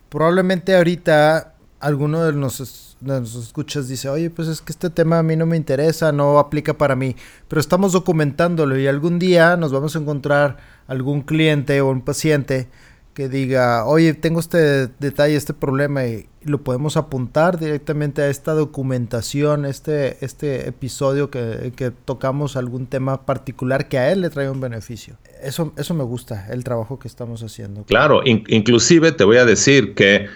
probablemente 0.08 0.76
ahorita 0.76 1.54
alguno 1.80 2.24
de 2.24 2.32
nos, 2.32 2.96
de 3.00 3.22
escuchas 3.22 3.88
dice, 3.88 4.08
oye, 4.08 4.30
pues 4.30 4.48
es 4.48 4.60
que 4.60 4.72
este 4.72 4.90
tema 4.90 5.18
a 5.18 5.22
mí 5.22 5.36
no 5.36 5.46
me 5.46 5.56
interesa, 5.56 6.12
no 6.12 6.38
aplica 6.38 6.76
para 6.76 6.96
mí, 6.96 7.16
pero 7.48 7.60
estamos 7.60 7.92
documentándolo 7.92 8.78
y 8.78 8.86
algún 8.86 9.18
día 9.18 9.56
nos 9.56 9.72
vamos 9.72 9.94
a 9.94 9.98
encontrar 9.98 10.56
algún 10.86 11.22
cliente 11.22 11.80
o 11.80 11.88
un 11.88 12.02
paciente 12.02 12.68
que 13.16 13.30
diga, 13.30 13.86
oye, 13.86 14.12
tengo 14.12 14.40
este 14.40 14.88
detalle, 14.98 15.36
este 15.36 15.54
problema 15.54 16.04
y 16.04 16.28
lo 16.42 16.58
podemos 16.58 16.98
apuntar 16.98 17.58
directamente 17.58 18.20
a 18.20 18.28
esta 18.28 18.52
documentación, 18.52 19.64
este, 19.64 20.22
este 20.22 20.68
episodio 20.68 21.30
que, 21.30 21.72
tocamos 22.04 22.56
algún 22.56 22.86
tema 22.86 23.24
particular 23.24 23.88
que 23.88 23.96
a 23.96 24.12
él 24.12 24.20
le 24.20 24.28
trae 24.28 24.50
un 24.50 24.60
beneficio. 24.60 25.16
Eso, 25.42 25.72
eso 25.78 25.94
me 25.94 26.04
gusta, 26.04 26.46
el 26.50 26.62
trabajo 26.62 26.98
que 26.98 27.08
estamos 27.08 27.42
haciendo. 27.42 27.84
Claro, 27.84 28.20
inclusive 28.26 29.12
te 29.12 29.24
voy 29.24 29.38
a 29.38 29.46
decir 29.46 29.94
que 29.94 30.26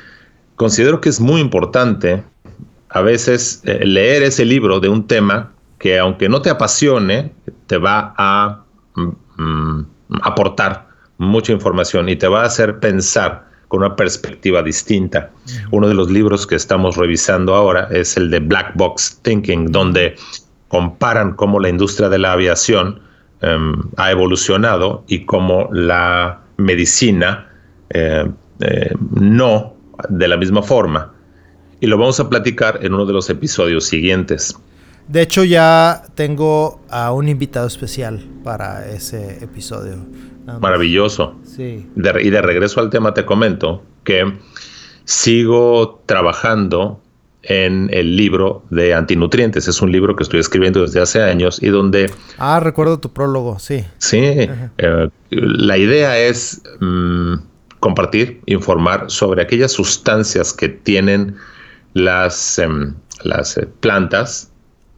considero 0.57 1.03
que 1.03 1.11
es 1.11 1.21
muy 1.21 1.43
importante 1.43 2.25
a 2.89 3.03
veces 3.03 3.61
eh, 3.67 3.85
leer 3.85 4.23
ese 4.23 4.47
libro 4.47 4.81
de 4.81 4.89
un 4.89 5.07
tema 5.07 5.53
que 5.79 5.99
aunque 5.99 6.31
no 6.31 6.41
te 6.41 6.49
apasione, 6.49 7.35
te 7.67 7.77
va 7.77 8.15
a 8.17 8.65
mm, 8.95 9.11
mm, 9.37 9.87
aportar 10.23 10.90
mucha 11.21 11.53
información 11.53 12.09
y 12.09 12.17
te 12.17 12.27
va 12.27 12.43
a 12.43 12.47
hacer 12.47 12.81
pensar 12.81 13.45
con 13.69 13.81
una 13.81 13.95
perspectiva 13.95 14.63
distinta. 14.63 15.31
Uno 15.71 15.87
de 15.87 15.95
los 15.95 16.11
libros 16.11 16.47
que 16.47 16.57
estamos 16.57 16.97
revisando 16.97 17.55
ahora 17.55 17.89
es 17.91 18.17
el 18.17 18.31
de 18.31 18.41
Black 18.41 18.73
Box 18.75 19.21
Thinking, 19.23 19.71
donde 19.71 20.17
comparan 20.69 21.35
cómo 21.35 21.61
la 21.61 21.69
industria 21.69 22.09
de 22.09 22.19
la 22.19 22.33
aviación 22.33 23.03
em, 23.43 23.75
ha 23.99 24.11
evolucionado 24.11 25.05
y 25.09 25.27
cómo 25.27 25.69
la 25.73 26.41
medicina 26.57 27.49
eh, 27.91 28.27
eh, 28.61 28.95
no 29.11 29.77
de 30.09 30.27
la 30.27 30.39
misma 30.39 30.63
forma. 30.63 31.13
Y 31.81 31.87
lo 31.87 31.99
vamos 31.99 32.19
a 32.19 32.31
platicar 32.31 32.81
en 32.83 32.95
uno 32.95 33.05
de 33.05 33.13
los 33.13 33.29
episodios 33.29 33.85
siguientes. 33.85 34.57
De 35.07 35.23
hecho, 35.23 35.45
ya 35.45 36.03
tengo 36.15 36.81
a 36.89 37.13
un 37.13 37.29
invitado 37.29 37.67
especial 37.67 38.25
para 38.43 38.89
ese 38.89 39.45
episodio. 39.45 39.97
Maravilloso. 40.61 41.37
Sí. 41.45 41.87
y 41.97 42.31
de 42.31 42.43
regreso 42.43 42.81
al 42.81 42.91
tema 42.91 43.15
te 43.15 43.25
comento 43.25 43.83
que 44.05 44.39
sigo 45.05 46.03
trabajando 46.07 47.01
en 47.43 47.89
el 47.93 48.17
libro 48.17 48.63
de 48.71 48.95
antinutrientes. 48.95 49.67
Es 49.69 49.81
un 49.81 49.93
libro 49.93 50.15
que 50.17 50.23
estoy 50.23 50.41
escribiendo 50.41 50.83
desde 50.83 51.01
hace 51.01 51.23
años 51.23 51.63
y 51.63 51.69
donde... 51.69 52.11
Ah, 52.39 52.61
recuerdo 52.61 52.99
tu 53.01 53.13
prólogo, 53.13 53.59
sí. 53.59 53.85
Sí, 53.99 54.19
eh, 54.23 55.09
la 55.31 55.79
idea 55.79 56.19
es 56.19 56.63
mm, 56.81 57.35
compartir, 57.81 58.41
informar 58.47 59.11
sobre 59.11 59.43
aquellas 59.43 59.73
sustancias 59.73 60.53
que 60.53 60.69
tienen 60.69 61.37
las, 61.95 62.59
em, 62.59 62.95
las 63.25 63.57
eh, 63.57 63.69
plantas 63.81 64.53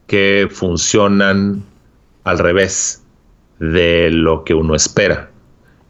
que 0.07 0.49
funcionan 0.51 1.63
al 2.25 2.39
revés 2.39 3.03
de 3.61 4.11
lo 4.11 4.45
que 4.45 4.55
uno 4.55 4.75
espera 4.75 5.32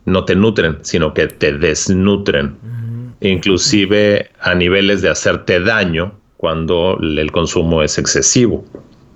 no 0.04 0.24
te 0.24 0.34
nutren, 0.34 0.78
sino 0.82 1.14
que 1.14 1.26
te 1.28 1.52
desnutren, 1.52 2.56
inclusive 3.20 4.30
a 4.40 4.54
niveles 4.54 5.02
de 5.02 5.10
hacerte 5.10 5.60
daño 5.60 6.12
cuando 6.36 6.98
el 7.00 7.30
consumo 7.30 7.82
es 7.82 7.98
excesivo. 7.98 8.64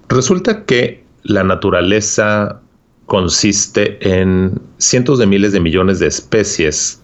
Resulta 0.08 0.64
que 0.64 1.04
la 1.24 1.42
naturaleza 1.42 2.60
consiste 3.06 3.98
en 4.00 4.60
cientos 4.78 5.18
de 5.18 5.26
miles 5.26 5.52
de 5.52 5.60
millones 5.60 5.98
de 5.98 6.06
especies 6.06 7.02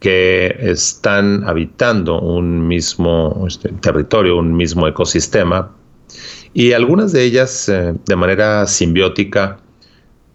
que 0.00 0.56
están 0.60 1.44
habitando 1.46 2.20
un 2.20 2.66
mismo 2.66 3.44
este, 3.46 3.70
territorio, 3.80 4.38
un 4.38 4.56
mismo 4.56 4.86
ecosistema, 4.86 5.72
y 6.54 6.72
algunas 6.72 7.12
de 7.12 7.24
ellas 7.24 7.68
eh, 7.68 7.94
de 8.06 8.16
manera 8.16 8.66
simbiótica 8.66 9.58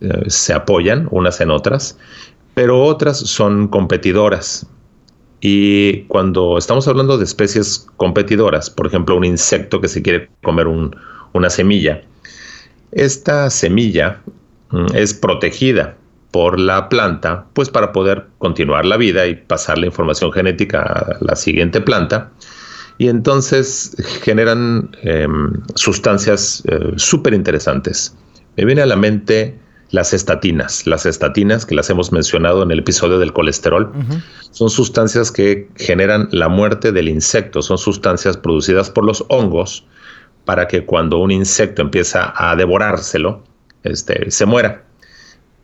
eh, 0.01 0.23
se 0.27 0.53
apoyan 0.53 1.07
unas 1.11 1.39
en 1.41 1.49
otras 1.49 1.97
pero 2.53 2.83
otras 2.83 3.17
son 3.17 3.67
competidoras. 3.67 4.65
Y 5.41 6.03
cuando 6.03 6.57
estamos 6.57 6.87
hablando 6.87 7.17
de 7.17 7.25
especies 7.25 7.87
competidoras, 7.97 8.69
por 8.69 8.87
ejemplo, 8.87 9.15
un 9.15 9.25
insecto 9.25 9.81
que 9.81 9.89
se 9.89 10.01
quiere 10.01 10.29
comer 10.41 10.67
una 10.67 11.49
semilla, 11.49 12.01
esta 12.93 13.49
semilla 13.49 14.21
mm, 14.69 14.95
es 14.95 15.13
protegida 15.13 15.97
por 16.31 16.59
la 16.59 16.89
planta, 16.89 17.45
pues 17.53 17.69
para 17.69 17.91
poder 17.91 18.25
continuar 18.37 18.85
la 18.85 18.97
vida 18.97 19.27
y 19.27 19.35
pasar 19.35 19.77
la 19.77 19.85
información 19.85 20.31
genética 20.31 20.81
a 20.81 21.17
la 21.19 21.35
siguiente 21.35 21.81
planta. 21.81 22.31
Y 22.97 23.07
entonces 23.07 23.95
generan 24.21 24.95
em, 25.01 25.51
sustancias 25.75 26.63
eh, 26.67 26.93
súper 26.95 27.33
interesantes. 27.33 28.15
Me 28.55 28.65
viene 28.65 28.81
a 28.81 28.85
la 28.85 28.95
mente 28.95 29.59
las 29.93 30.11
estatinas. 30.11 30.87
Las 30.87 31.05
estatinas, 31.05 31.67
que 31.67 31.75
las 31.75 31.87
hemos 31.91 32.11
mencionado 32.11 32.63
en 32.63 32.71
el 32.71 32.79
episodio 32.79 33.19
del 33.19 33.31
colesterol, 33.31 33.91
son 34.49 34.71
sustancias 34.71 35.31
que 35.31 35.69
generan 35.75 36.29
la 36.31 36.49
muerte 36.49 36.91
del 36.91 37.07
insecto, 37.07 37.61
son 37.61 37.77
sustancias 37.77 38.35
producidas 38.35 38.89
por 38.89 39.05
los 39.05 39.23
hongos 39.29 39.85
para 40.45 40.67
que 40.67 40.83
cuando 40.83 41.19
un 41.19 41.29
insecto 41.29 41.83
empieza 41.83 42.33
a 42.35 42.55
devorárselo, 42.55 43.43
este, 43.83 44.31
se 44.31 44.47
muera, 44.47 44.83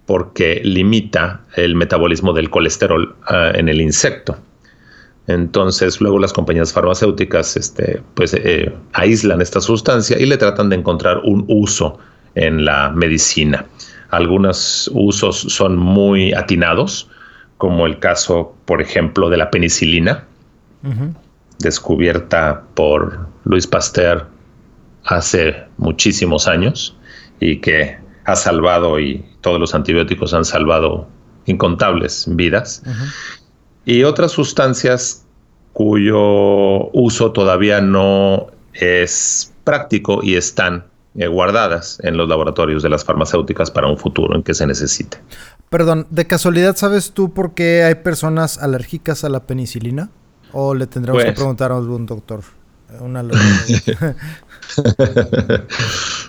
porque 0.05 0.61
limita 0.63 1.41
el 1.55 1.73
metabolismo 1.73 2.31
del 2.31 2.51
colesterol 2.51 3.15
ah, 3.23 3.51
en 3.55 3.67
el 3.67 3.81
insecto. 3.81 4.37
Entonces, 5.25 6.01
luego 6.01 6.19
las 6.19 6.33
compañías 6.33 6.71
farmacéuticas 6.71 7.57
este, 7.57 8.03
pues, 8.13 8.35
eh, 8.35 8.71
aíslan 8.93 9.41
esta 9.41 9.59
sustancia 9.59 10.19
y 10.19 10.27
le 10.27 10.37
tratan 10.37 10.69
de 10.69 10.75
encontrar 10.75 11.19
un 11.23 11.45
uso 11.47 11.97
en 12.35 12.63
la 12.63 12.91
medicina. 12.91 13.65
Algunos 14.09 14.89
usos 14.93 15.37
son 15.37 15.77
muy 15.77 16.33
atinados, 16.33 17.09
como 17.57 17.85
el 17.85 17.99
caso, 17.99 18.55
por 18.65 18.81
ejemplo, 18.81 19.29
de 19.29 19.37
la 19.37 19.51
penicilina, 19.51 20.25
descubierta 21.59 22.63
por 22.73 23.27
Luis 23.43 23.67
Pasteur 23.67 24.27
hace 25.03 25.55
muchísimos 25.77 26.47
años 26.47 26.95
y 27.39 27.57
que 27.57 27.97
ha 28.25 28.35
salvado 28.35 28.99
y 28.99 29.25
todos 29.41 29.59
los 29.59 29.75
antibióticos 29.75 30.33
han 30.33 30.45
salvado 30.45 31.07
incontables 31.45 32.25
vidas. 32.29 32.83
Y 33.85 34.03
otras 34.03 34.31
sustancias 34.31 35.25
cuyo 35.73 36.89
uso 36.91 37.31
todavía 37.31 37.81
no 37.81 38.47
es 38.73 39.53
práctico 39.63 40.21
y 40.23 40.35
están 40.35 40.85
eh, 41.19 41.27
guardadas 41.27 41.99
en 42.01 42.15
los 42.15 42.29
laboratorios 42.29 42.81
de 42.81 42.87
las 42.87 43.03
farmacéuticas 43.03 43.69
para 43.71 43.87
un 43.87 43.97
futuro 43.97 44.37
en 44.37 44.43
que 44.43 44.53
se 44.53 44.65
necesite. 44.65 45.17
Perdón, 45.69 46.07
¿de 46.09 46.25
casualidad 46.27 46.77
sabes 46.77 47.11
tú 47.11 47.33
por 47.33 47.53
qué 47.55 47.83
hay 47.83 47.95
personas 47.95 48.57
alérgicas 48.57 49.25
a 49.25 49.29
la 49.29 49.41
penicilina? 49.41 50.11
¿O 50.53 50.73
le 50.73 50.87
tendremos 50.87 51.21
que 51.21 51.27
pues- 51.27 51.35
preguntar 51.35 51.73
a 51.73 51.77
algún 51.77 52.05
doctor? 52.05 52.39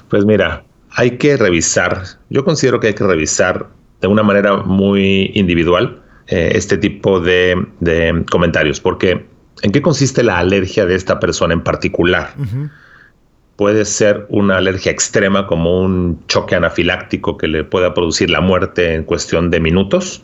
pues 0.08 0.24
mira, 0.24 0.64
hay 0.90 1.18
que 1.18 1.36
revisar, 1.36 2.02
yo 2.28 2.44
considero 2.44 2.80
que 2.80 2.88
hay 2.88 2.94
que 2.94 3.04
revisar 3.04 3.68
de 4.00 4.08
una 4.08 4.24
manera 4.24 4.56
muy 4.56 5.30
individual 5.34 6.02
eh, 6.26 6.50
este 6.56 6.76
tipo 6.76 7.20
de, 7.20 7.56
comentarios, 8.28 8.80
porque 8.80 9.24
¿en 9.62 9.70
qué 9.70 9.80
consiste 9.82 10.24
la 10.24 10.38
alergia 10.38 10.84
de 10.84 10.96
esta 10.96 11.20
persona 11.20 11.54
en 11.54 11.62
particular? 11.62 12.34
Puede 13.60 13.84
ser 13.84 14.24
una 14.30 14.56
alergia 14.56 14.90
extrema 14.90 15.46
como 15.46 15.82
un 15.82 16.26
choque 16.28 16.54
anafiláctico 16.54 17.36
que 17.36 17.46
le 17.46 17.62
pueda 17.62 17.92
producir 17.92 18.30
la 18.30 18.40
muerte 18.40 18.94
en 18.94 19.04
cuestión 19.04 19.50
de 19.50 19.60
minutos 19.60 20.22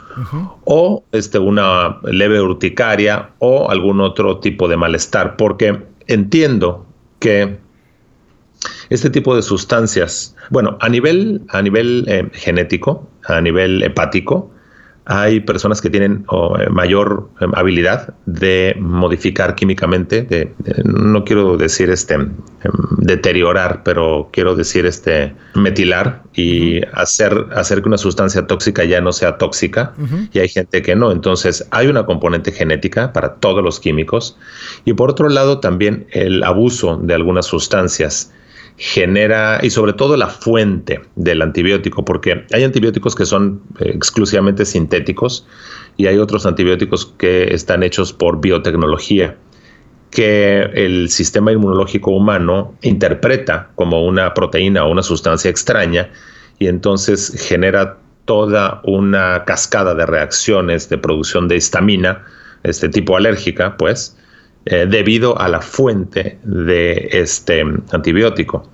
o 0.64 1.04
este, 1.12 1.38
una 1.38 1.98
leve 2.04 2.40
urticaria 2.40 3.28
o 3.38 3.70
algún 3.70 4.00
otro 4.00 4.38
tipo 4.38 4.68
de 4.68 4.78
malestar 4.78 5.36
porque 5.36 5.82
entiendo 6.06 6.86
que 7.18 7.58
este 8.88 9.10
tipo 9.10 9.36
de 9.36 9.42
sustancias, 9.42 10.34
bueno, 10.48 10.78
a 10.80 10.88
nivel, 10.88 11.42
a 11.48 11.60
nivel 11.60 12.06
eh, 12.08 12.30
genético, 12.32 13.06
a 13.26 13.42
nivel 13.42 13.82
hepático, 13.82 14.50
hay 15.08 15.38
personas 15.38 15.80
que 15.80 15.88
tienen 15.88 16.26
eh, 16.30 16.68
mayor 16.68 17.30
eh, 17.40 17.46
habilidad 17.54 18.14
de 18.26 18.74
modificar 18.78 19.54
químicamente, 19.54 20.22
de, 20.22 20.52
no 20.84 21.24
quiero 21.24 21.56
decir 21.56 21.90
este 21.90 22.14
em, 22.14 22.32
deteriorar, 22.98 23.82
pero 23.84 24.28
quiero 24.32 24.56
decir 24.56 24.84
este 24.84 25.32
metilar 25.54 26.22
y 26.34 26.80
hacer, 26.92 27.46
hacer 27.54 27.82
que 27.82 27.88
una 27.88 27.98
sustancia 27.98 28.48
tóxica 28.48 28.84
ya 28.84 29.00
no 29.00 29.12
sea 29.12 29.38
tóxica. 29.38 29.94
Y 30.32 30.40
hay 30.40 30.48
gente 30.48 30.82
que 30.82 30.96
no. 30.96 31.12
Entonces 31.12 31.66
hay 31.70 31.86
una 31.86 32.04
componente 32.04 32.50
genética 32.50 33.12
para 33.12 33.36
todos 33.36 33.62
los 33.62 33.78
químicos. 33.78 34.36
Y 34.84 34.92
por 34.94 35.10
otro 35.10 35.28
lado 35.28 35.60
también 35.60 36.08
el 36.10 36.42
abuso 36.42 36.96
de 36.96 37.14
algunas 37.14 37.46
sustancias 37.46 38.32
genera, 38.76 39.60
y 39.62 39.70
sobre 39.70 39.94
todo 39.94 40.16
la 40.16 40.28
fuente 40.28 41.00
del 41.14 41.42
antibiótico, 41.42 42.04
porque 42.04 42.44
hay 42.52 42.64
antibióticos 42.64 43.14
que 43.14 43.24
son 43.24 43.62
eh, 43.80 43.92
exclusivamente 43.94 44.64
sintéticos 44.64 45.46
y 45.96 46.06
hay 46.06 46.18
otros 46.18 46.44
antibióticos 46.44 47.06
que 47.18 47.54
están 47.54 47.82
hechos 47.82 48.12
por 48.12 48.40
biotecnología 48.40 49.36
que 50.10 50.60
el 50.74 51.10
sistema 51.10 51.52
inmunológico 51.52 52.10
humano 52.10 52.74
interpreta 52.82 53.70
como 53.74 54.06
una 54.06 54.34
proteína 54.34 54.84
o 54.84 54.90
una 54.90 55.02
sustancia 55.02 55.50
extraña 55.50 56.10
y 56.58 56.68
entonces 56.68 57.34
genera 57.48 57.98
toda 58.24 58.80
una 58.84 59.44
cascada 59.44 59.94
de 59.94 60.06
reacciones 60.06 60.88
de 60.88 60.98
producción 60.98 61.48
de 61.48 61.56
histamina, 61.56 62.24
este 62.62 62.88
tipo 62.88 63.16
alérgica, 63.16 63.76
pues, 63.76 64.16
eh, 64.68 64.84
debido 64.88 65.38
a 65.38 65.48
la 65.48 65.60
fuente 65.60 66.40
de 66.42 67.08
este 67.12 67.62
antibiótico. 67.92 68.68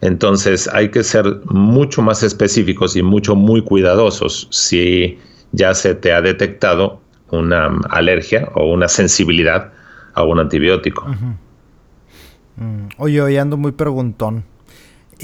Entonces 0.00 0.68
hay 0.72 0.90
que 0.90 1.04
ser 1.04 1.24
mucho 1.44 2.02
más 2.02 2.24
específicos 2.24 2.96
y 2.96 3.04
mucho 3.04 3.36
muy 3.36 3.62
cuidadosos 3.62 4.48
si 4.50 5.20
ya 5.52 5.74
se 5.74 5.94
te 5.94 6.12
ha 6.12 6.20
detectado 6.20 7.00
una 7.30 7.70
alergia 7.90 8.48
o 8.56 8.72
una 8.72 8.88
sensibilidad 8.88 9.72
a 10.14 10.24
un 10.24 10.40
antibiótico. 10.40 11.06
Mm, 12.56 12.88
oye, 12.98 13.22
hoy 13.22 13.36
ando 13.36 13.56
muy 13.56 13.70
preguntón. 13.70 14.44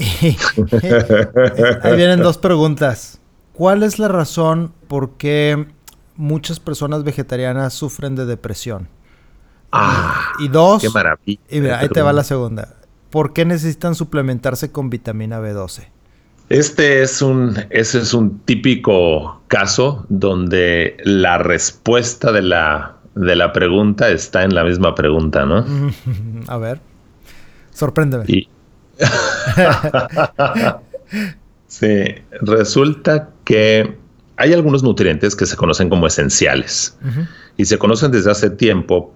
Ahí 1.83 1.97
vienen 1.97 2.21
dos 2.21 2.37
preguntas. 2.37 3.19
¿Cuál 3.51 3.83
es 3.83 3.99
la 3.99 4.07
razón 4.07 4.71
por 4.87 5.17
qué 5.17 5.67
muchas 6.15 6.61
personas 6.61 7.03
vegetarianas 7.03 7.73
sufren 7.73 8.15
de 8.15 8.25
depresión? 8.25 8.87
Ah, 9.71 10.33
y 10.39 10.47
dos. 10.47 10.81
Qué 10.81 10.89
maravilla. 10.89 11.39
Y 11.49 11.61
mira, 11.61 11.79
ahí 11.79 11.89
te 11.89 12.01
va 12.01 12.13
la 12.13 12.23
segunda. 12.23 12.75
¿Por 13.09 13.33
qué 13.33 13.45
necesitan 13.45 13.95
suplementarse 13.95 14.71
con 14.71 14.89
vitamina 14.89 15.39
B12? 15.39 15.87
Este 16.49 17.03
es 17.03 17.21
un, 17.21 17.55
ese 17.69 17.99
es 17.99 18.13
un 18.13 18.39
típico 18.39 19.41
caso 19.47 20.05
donde 20.09 20.97
la 21.03 21.37
respuesta 21.37 22.31
de 22.31 22.41
la, 22.41 22.95
de 23.13 23.35
la 23.35 23.53
pregunta 23.53 24.09
está 24.09 24.43
en 24.43 24.55
la 24.55 24.63
misma 24.63 24.95
pregunta, 24.95 25.45
¿no? 25.45 25.63
A 26.47 26.57
ver, 26.57 26.81
sorpréndeme. 27.71 28.25
sí, 31.67 32.15
resulta 32.41 33.29
que 33.43 33.95
hay 34.37 34.53
algunos 34.53 34.81
nutrientes 34.81 35.35
que 35.35 35.45
se 35.45 35.55
conocen 35.55 35.89
como 35.89 36.07
esenciales 36.07 36.97
y 37.57 37.65
se 37.65 37.77
conocen 37.77 38.11
desde 38.11 38.31
hace 38.31 38.49
tiempo 38.49 39.13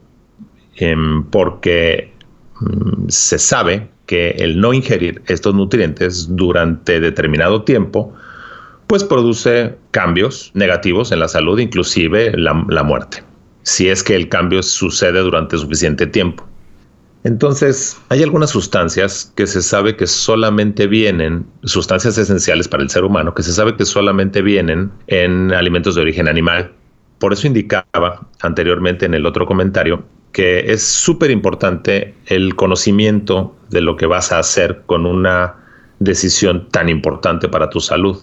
Em, 0.75 1.23
porque 1.25 2.11
mm, 2.59 3.07
se 3.09 3.37
sabe 3.37 3.89
que 4.05 4.31
el 4.31 4.59
no 4.59 4.73
ingerir 4.73 5.21
estos 5.27 5.53
nutrientes 5.53 6.35
durante 6.35 6.99
determinado 6.99 7.63
tiempo, 7.63 8.13
pues 8.87 9.03
produce 9.03 9.75
cambios 9.91 10.51
negativos 10.53 11.11
en 11.11 11.19
la 11.19 11.27
salud, 11.27 11.59
inclusive 11.59 12.33
la, 12.37 12.53
muerte, 12.83 13.23
si 13.63 13.89
es 13.89 14.03
que 14.03 14.15
el 14.15 14.29
cambio 14.29 14.61
sucede 14.61 15.19
durante 15.19 15.57
suficiente 15.57 16.05
tiempo. 16.05 16.45
Entonces, 17.23 17.97
hay 18.09 18.21
algunas 18.21 18.49
sustancias 18.49 19.31
que 19.35 19.47
se 19.47 19.61
sabe 19.61 19.95
que 19.95 20.07
solamente 20.07 20.87
vienen, 20.87 21.45
sustancias 21.63 22.17
esenciales 22.17 22.67
para 22.67 22.83
el 22.83 22.89
ser 22.89 23.05
humano, 23.05 23.33
que 23.33 23.43
se 23.43 23.53
sabe 23.53 23.77
que 23.77 23.85
solamente 23.85 24.41
vienen 24.41 24.91
en 25.07 25.53
alimentos 25.53 25.95
de 25.95 26.01
origen 26.01 26.27
animal. 26.27 26.73
Por 27.19 27.31
eso 27.31 27.47
indicaba 27.47 28.27
anteriormente 28.41 29.05
en 29.05 29.13
el 29.13 29.25
otro 29.25 29.45
comentario 29.45 30.03
que 30.33 30.71
es 30.73 30.83
súper 30.83 31.31
importante 31.31 32.15
el 32.25 32.55
conocimiento 32.55 33.55
de 33.69 33.81
lo 33.81 33.95
que 33.95 34.07
vas 34.07 34.31
a 34.31 34.39
hacer 34.39 34.81
con 34.85 35.05
una 35.05 35.55
decisión 35.99 36.67
tan 36.69 36.89
importante 36.89 37.47
para 37.47 37.69
tu 37.69 37.79
salud. 37.79 38.17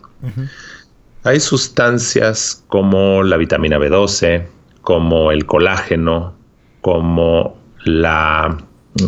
Hay 1.22 1.40
sustancias 1.40 2.64
como 2.66 3.22
la 3.22 3.36
vitamina 3.36 3.78
B12, 3.78 4.44
como 4.82 5.30
el 5.30 5.46
colágeno, 5.46 6.34
como 6.80 7.56
la 7.84 8.58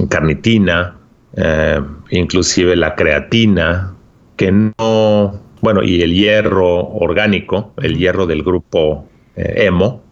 carnitina, 0.09 0.97
eh, 1.37 1.81
inclusive 2.11 2.77
la 2.77 2.95
creatina, 2.95 3.95
que 4.37 4.53
no, 4.53 5.41
bueno, 5.61 5.83
y 5.83 6.03
el 6.03 6.15
hierro 6.15 6.89
orgánico, 6.89 7.73
el 7.83 7.97
hierro 7.97 8.27
del 8.27 8.43
grupo 8.43 9.09
eh, 9.35 9.67
hemo, 9.67 10.03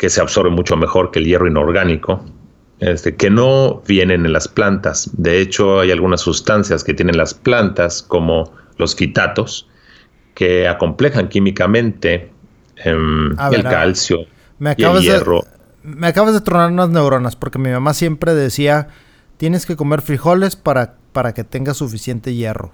que 0.00 0.08
se 0.08 0.22
absorbe 0.22 0.48
mucho 0.48 0.78
mejor 0.78 1.10
que 1.10 1.18
el 1.18 1.26
hierro 1.26 1.46
inorgánico, 1.46 2.24
este, 2.78 3.16
que 3.16 3.28
no 3.28 3.82
vienen 3.86 4.24
en 4.24 4.32
las 4.32 4.48
plantas. 4.48 5.10
De 5.12 5.42
hecho, 5.42 5.80
hay 5.80 5.90
algunas 5.90 6.22
sustancias 6.22 6.84
que 6.84 6.94
tienen 6.94 7.18
las 7.18 7.34
plantas, 7.34 8.02
como 8.02 8.50
los 8.78 8.96
fitatos, 8.96 9.68
que 10.32 10.66
acomplejan 10.66 11.28
químicamente 11.28 12.30
em, 12.76 13.32
el 13.52 13.62
calcio 13.62 14.20
y 14.74 14.82
el 14.82 15.00
hierro. 15.02 15.42
me 15.82 16.06
acabas 16.06 16.32
de 16.32 16.40
tronar 16.40 16.72
unas 16.72 16.88
neuronas, 16.88 17.36
porque 17.36 17.58
mi 17.58 17.68
mamá 17.68 17.92
siempre 17.92 18.32
decía, 18.32 18.88
tienes 19.36 19.66
que 19.66 19.76
comer 19.76 20.00
frijoles 20.00 20.56
para, 20.56 20.94
para 21.12 21.34
que 21.34 21.44
tengas 21.44 21.76
suficiente 21.76 22.32
hierro. 22.32 22.72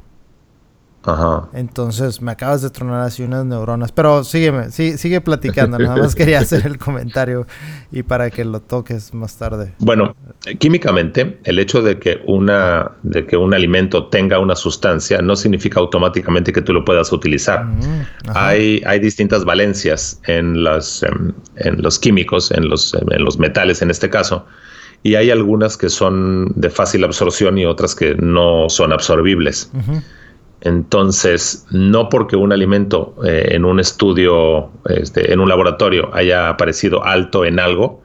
Ajá. 1.06 1.48
Entonces 1.52 2.20
me 2.20 2.32
acabas 2.32 2.62
de 2.62 2.70
tronar 2.70 3.02
así 3.02 3.22
unas 3.22 3.44
neuronas. 3.44 3.92
Pero 3.92 4.24
sígueme, 4.24 4.70
sí, 4.70 4.98
sigue 4.98 5.20
platicando. 5.20 5.78
Nada 5.78 5.96
más 5.96 6.14
quería 6.14 6.40
hacer 6.40 6.66
el 6.66 6.78
comentario 6.78 7.46
y 7.92 8.02
para 8.02 8.30
que 8.30 8.44
lo 8.44 8.60
toques 8.60 9.14
más 9.14 9.36
tarde. 9.36 9.72
Bueno, 9.78 10.16
químicamente, 10.58 11.38
el 11.44 11.58
hecho 11.58 11.80
de 11.80 11.98
que 11.98 12.20
una, 12.26 12.92
de 13.02 13.24
que 13.24 13.36
un 13.36 13.54
alimento 13.54 14.06
tenga 14.06 14.38
una 14.40 14.56
sustancia 14.56 15.22
no 15.22 15.36
significa 15.36 15.78
automáticamente 15.78 16.52
que 16.52 16.60
tú 16.60 16.72
lo 16.72 16.84
puedas 16.84 17.12
utilizar. 17.12 17.64
Mm, 17.64 18.06
hay, 18.34 18.82
hay 18.84 18.98
distintas 18.98 19.44
valencias 19.44 20.20
en 20.26 20.64
las, 20.64 21.04
em, 21.04 21.32
en, 21.56 21.82
los 21.82 21.98
químicos, 21.98 22.50
en 22.50 22.68
los, 22.68 22.94
en 22.94 23.24
los 23.24 23.38
metales 23.38 23.80
en 23.80 23.90
este 23.90 24.10
caso. 24.10 24.44
Y 25.02 25.14
hay 25.14 25.30
algunas 25.30 25.76
que 25.76 25.88
son 25.88 26.52
de 26.56 26.68
fácil 26.68 27.04
absorción 27.04 27.58
y 27.58 27.64
otras 27.64 27.94
que 27.94 28.16
no 28.16 28.68
son 28.68 28.92
absorbibles. 28.92 29.70
Entonces, 30.66 31.64
no 31.70 32.08
porque 32.08 32.34
un 32.34 32.52
alimento 32.52 33.14
eh, 33.24 33.50
en 33.52 33.64
un 33.64 33.78
estudio, 33.78 34.68
este, 34.88 35.32
en 35.32 35.38
un 35.38 35.48
laboratorio, 35.48 36.12
haya 36.12 36.48
aparecido 36.48 37.04
alto 37.04 37.44
en 37.44 37.60
algo, 37.60 38.02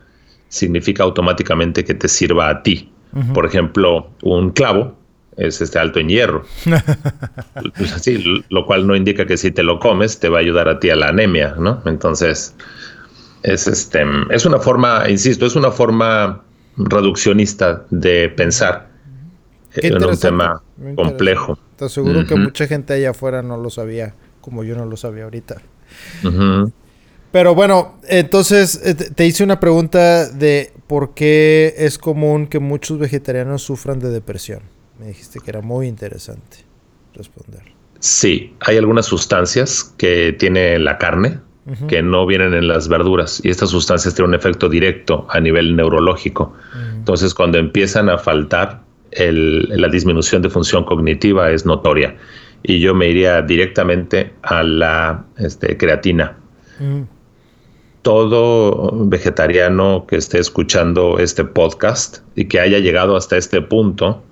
significa 0.47 1.01
automáticamente 1.01 1.83
que 1.83 1.95
te 1.95 2.07
sirva 2.07 2.49
a 2.49 2.61
ti. 2.61 2.91
Por 3.33 3.45
ejemplo, 3.45 4.09
un 4.21 4.51
clavo 4.51 4.95
es 5.35 5.59
este 5.59 5.79
alto 5.79 5.99
en 5.99 6.09
hierro. 6.09 6.45
lo 8.49 8.65
cual 8.65 8.85
no 8.85 8.95
indica 8.95 9.25
que 9.25 9.37
si 9.37 9.51
te 9.51 9.63
lo 9.63 9.79
comes 9.79 10.19
te 10.19 10.29
va 10.29 10.37
a 10.37 10.41
ayudar 10.41 10.69
a 10.69 10.79
ti 10.79 10.91
a 10.91 10.95
la 10.95 11.07
anemia, 11.07 11.55
¿no? 11.57 11.81
Entonces, 11.85 12.55
es 13.43 13.67
este 13.67 14.05
es 14.29 14.45
una 14.45 14.59
forma, 14.59 15.09
insisto, 15.09 15.45
es 15.45 15.55
una 15.55 15.71
forma 15.71 16.43
reduccionista 16.77 17.83
de 17.89 18.29
pensar 18.29 18.87
en 19.73 20.03
un 20.03 20.17
tema 20.17 20.61
complejo. 20.95 21.57
Te 21.81 21.85
aseguro 21.85 22.27
que 22.27 22.35
mucha 22.35 22.67
gente 22.67 22.93
allá 22.93 23.09
afuera 23.09 23.41
no 23.41 23.57
lo 23.57 23.71
sabía, 23.71 24.13
como 24.39 24.63
yo 24.63 24.75
no 24.75 24.85
lo 24.85 24.97
sabía 24.97 25.23
ahorita. 25.23 25.63
Pero 27.31 27.55
bueno, 27.55 27.97
entonces 28.07 28.79
eh, 28.85 28.93
te 28.93 29.25
hice 29.25 29.43
una 29.43 29.59
pregunta 29.59 30.29
de 30.29 30.73
por 30.85 31.15
qué 31.15 31.73
es 31.75 31.97
común 31.97 32.45
que 32.45 32.59
muchos 32.59 32.99
vegetarianos 32.99 33.63
sufran 33.63 33.97
de 33.97 34.11
depresión. 34.11 34.59
Me 34.99 35.07
dijiste 35.07 35.39
que 35.39 35.49
era 35.49 35.61
muy 35.61 35.87
interesante 35.87 36.57
responder. 37.15 37.63
Sí, 37.97 38.55
hay 38.59 38.77
algunas 38.77 39.07
sustancias 39.07 39.91
que 39.97 40.35
tiene 40.37 40.77
la 40.77 40.99
carne 40.99 41.39
que 41.87 42.03
no 42.03 42.27
vienen 42.27 42.53
en 42.53 42.67
las 42.67 42.89
verduras 42.89 43.41
y 43.43 43.49
estas 43.49 43.71
sustancias 43.71 44.13
tienen 44.13 44.29
un 44.29 44.35
efecto 44.35 44.69
directo 44.69 45.25
a 45.31 45.39
nivel 45.39 45.75
neurológico. 45.75 46.53
Entonces, 46.93 47.33
cuando 47.33 47.57
empiezan 47.57 48.07
a 48.07 48.19
faltar 48.19 48.83
la 49.17 49.87
disminución 49.89 50.41
de 50.41 50.49
función 50.49 50.83
cognitiva 50.83 51.51
es 51.51 51.65
notoria. 51.65 52.15
Y 52.63 52.79
yo 52.79 52.93
me 52.93 53.09
iría 53.09 53.41
directamente 53.41 54.33
a 54.43 54.63
la 54.63 55.25
este, 55.37 55.77
creatina. 55.77 56.37
Mm. 56.79 57.01
Todo 58.01 58.91
vegetariano 59.07 60.05
que 60.07 60.15
esté 60.15 60.39
escuchando 60.39 61.19
este 61.19 61.43
podcast 61.43 62.19
y 62.35 62.45
que 62.45 62.59
haya 62.59 62.79
llegado 62.79 63.15
hasta 63.15 63.37
este 63.37 63.61
punto, 63.61 64.23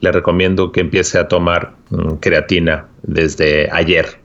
le 0.00 0.12
recomiendo 0.12 0.72
que 0.72 0.80
empiece 0.80 1.18
a 1.18 1.28
tomar 1.28 1.74
mm, 1.90 2.14
creatina 2.14 2.86
desde 3.02 3.70
ayer. 3.70 4.20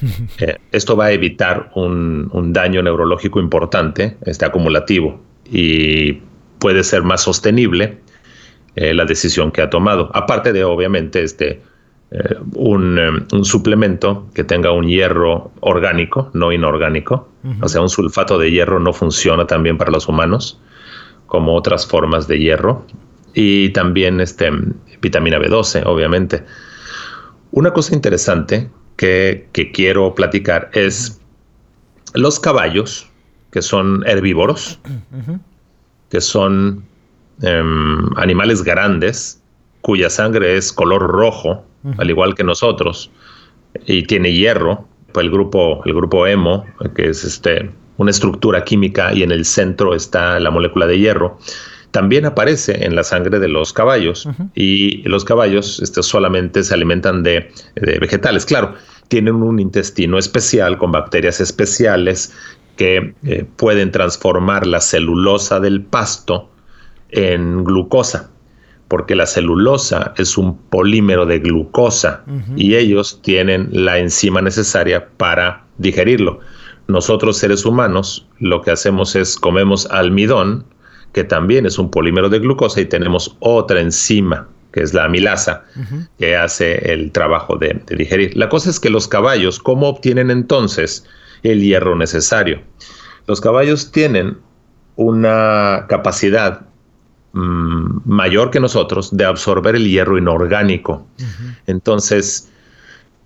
Eh, 0.40 0.56
esto 0.72 0.96
va 0.96 1.06
a 1.06 1.12
evitar 1.12 1.70
un, 1.74 2.52
daño 2.52 2.82
neurológico 2.82 3.38
importante, 3.38 4.16
este 4.24 4.44
acumulativo, 4.44 5.20
y 5.44 6.14
puede 6.58 6.82
ser 6.82 7.02
más 7.02 7.20
sostenible 7.22 7.98
eh, 8.74 8.94
la 8.94 9.04
decisión 9.04 9.52
que 9.52 9.62
ha 9.62 9.70
tomado. 9.70 10.10
Aparte 10.14 10.52
de, 10.52 10.64
obviamente, 10.64 11.22
este, 11.22 11.60
eh, 12.10 12.36
un, 12.54 13.26
suplemento 13.42 14.26
que 14.34 14.44
tenga 14.44 14.72
un 14.72 14.86
hierro 14.88 15.50
orgánico, 15.60 16.30
no 16.34 16.52
inorgánico. 16.52 17.28
O 17.60 17.68
sea, 17.68 17.80
un 17.80 17.88
sulfato 17.88 18.38
de 18.38 18.50
hierro 18.50 18.78
no 18.78 18.92
funciona 18.92 19.46
también 19.46 19.76
para 19.76 19.90
los 19.90 20.08
humanos, 20.08 20.60
como 21.26 21.54
otras 21.54 21.86
formas 21.86 22.28
de 22.28 22.38
hierro. 22.38 22.86
Y 23.34 23.70
también 23.70 24.20
este, 24.20 24.50
vitamina 25.00 25.38
B12, 25.38 25.82
obviamente. 25.86 26.44
Una 27.50 27.72
cosa 27.72 27.94
interesante 27.94 28.70
que, 28.96 29.48
quiero 29.74 30.14
platicar 30.14 30.70
es 30.72 31.20
los 32.14 32.38
caballos, 32.38 33.08
que 33.50 33.60
son 33.60 34.04
herbívoros, 34.06 34.78
que 36.10 36.20
son 36.20 36.84
em, 37.42 38.06
animales 38.16 38.62
grandes, 38.62 39.42
cuya 39.80 40.10
sangre 40.10 40.56
es 40.56 40.72
color 40.72 41.02
rojo, 41.02 41.64
al 41.98 42.08
igual 42.08 42.34
que 42.34 42.44
nosotros, 42.44 43.10
y 43.86 44.04
tiene 44.04 44.32
hierro, 44.32 44.86
el 45.16 45.30
grupo, 45.30 45.82
el 45.84 45.94
grupo 45.94 46.26
hemo, 46.26 46.64
que 46.94 47.10
es 47.10 47.24
este, 47.24 47.70
una 47.96 48.10
estructura 48.10 48.64
química 48.64 49.12
y 49.12 49.22
en 49.22 49.32
el 49.32 49.44
centro 49.44 49.94
está 49.94 50.38
la 50.38 50.50
molécula 50.50 50.86
de 50.86 50.98
hierro 50.98 51.38
también 51.92 52.24
aparece 52.24 52.84
en 52.84 52.96
la 52.96 53.04
sangre 53.04 53.38
de 53.38 53.48
los 53.48 53.72
caballos. 53.72 54.26
Y 54.54 55.02
los 55.08 55.24
caballos 55.24 55.78
este, 55.80 56.02
solamente 56.02 56.64
se 56.64 56.74
alimentan 56.74 57.22
de, 57.22 57.52
vegetales. 58.00 58.44
Claro, 58.44 58.74
tienen 59.08 59.36
un 59.36 59.60
intestino 59.60 60.18
especial 60.18 60.78
con 60.78 60.90
bacterias 60.90 61.40
especiales 61.40 62.34
que 62.76 63.14
eh, 63.24 63.44
pueden 63.56 63.90
transformar 63.90 64.66
la 64.66 64.80
celulosa 64.80 65.60
del 65.60 65.82
pasto 65.82 66.48
en 67.12 67.62
glucosa, 67.64 68.30
porque 68.88 69.14
la 69.14 69.26
celulosa 69.26 70.12
es 70.16 70.36
un 70.36 70.58
polímero 70.58 71.24
de 71.24 71.38
glucosa 71.38 72.24
y 72.56 72.74
ellos 72.74 73.20
tienen 73.22 73.68
la 73.70 73.98
enzima 73.98 74.42
necesaria 74.42 75.08
para 75.16 75.64
digerirlo. 75.78 76.40
Nosotros 76.88 77.38
seres 77.38 77.64
humanos 77.64 78.26
lo 78.38 78.60
que 78.60 78.70
hacemos 78.70 79.14
es 79.14 79.36
comemos 79.36 79.86
almidón, 79.90 80.64
que 81.12 81.24
también 81.24 81.64
es 81.66 81.78
un 81.78 81.90
polímero 81.90 82.28
de 82.28 82.40
glucosa, 82.40 82.80
y 82.80 82.86
tenemos 82.86 83.36
otra 83.40 83.80
enzima, 83.80 84.48
que 84.72 84.80
es 84.80 84.94
la 84.94 85.04
amilasa, 85.04 85.64
que 86.18 86.36
hace 86.36 86.92
el 86.92 87.12
trabajo 87.12 87.56
de, 87.56 87.80
digerir. 87.96 88.36
La 88.36 88.48
cosa 88.48 88.70
es 88.70 88.80
que 88.80 88.90
los 88.90 89.06
caballos, 89.06 89.58
¿cómo 89.58 89.88
obtienen 89.88 90.30
entonces 90.30 91.06
el 91.42 91.60
hierro 91.62 91.96
necesario? 91.96 92.60
Los 93.26 93.40
caballos 93.40 93.92
tienen 93.92 94.38
una 94.96 95.86
capacidad 95.88 96.66
mm, 97.32 98.00
mayor 98.04 98.50
que 98.50 98.60
nosotros 98.60 99.16
de 99.16 99.24
absorber 99.24 99.76
el 99.76 99.88
hierro 99.88 100.18
inorgánico. 100.18 101.06
Entonces, 101.66 102.50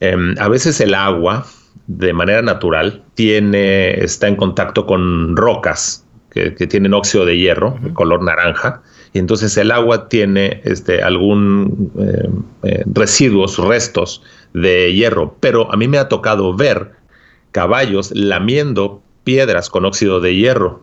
em, 0.01 0.35
a 0.39 0.49
veces 0.49 0.81
el 0.81 0.95
agua, 0.95 1.47
de 1.87 2.13
manera 2.13 2.43
natural, 2.43 3.03
tiene, 3.15 3.91
está 4.03 4.29
en 4.29 4.37
contacto 4.37 4.87
con 4.87 5.37
rocas 5.37 6.05
que, 6.31 6.67
tienen 6.67 6.93
óxido 6.93 7.25
de 7.25 7.39
hierro, 7.39 7.79
de 7.81 7.95
color 7.95 8.23
naranja, 8.23 8.83
y 9.15 9.19
entonces 9.19 9.57
el 9.57 9.71
agua 9.71 10.09
tiene 10.09 10.61
este, 10.65 11.03
algún 11.03 11.91
eh, 11.99 12.29
eh, 12.65 12.83
residuos, 12.87 13.57
restos 13.57 14.23
de 14.53 14.93
hierro, 14.93 15.35
pero 15.41 15.73
a 15.73 15.77
mí 15.77 15.89
me 15.89 15.97
ha 15.97 16.09
tocado 16.09 16.55
ver 16.55 16.93
caballos 17.53 18.11
lamiendo 18.13 19.03
piedras 19.25 19.71
con 19.71 19.87
óxido 19.87 20.21
de 20.21 20.37
hierro. 20.37 20.83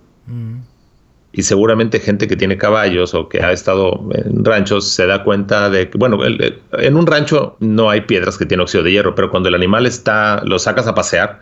Y 1.36 1.42
seguramente 1.42 2.00
gente 2.00 2.28
que 2.28 2.36
tiene 2.36 2.58
caballos 2.58 3.16
o 3.16 3.28
que 3.28 3.42
ha 3.42 3.52
estado 3.52 4.08
en 4.14 4.46
ranchos 4.46 4.88
se 4.88 5.08
da 5.08 5.24
cuenta 5.24 5.70
de 5.70 5.90
que, 5.90 5.98
bueno, 5.98 6.20
en 6.24 6.96
un 6.96 7.08
rancho 7.08 7.58
no 7.60 7.90
hay 7.90 8.02
piedras 8.02 8.38
que 8.38 8.46
tienen 8.46 8.62
óxido 8.62 8.84
de 8.84 8.92
hierro, 8.92 9.16
pero 9.16 9.32
cuando 9.32 9.50
el 9.50 9.56
animal 9.56 9.88
está, 9.88 10.44
lo 10.46 10.60
sacas 10.60 10.86
a 10.86 10.94
pasear, 10.94 11.42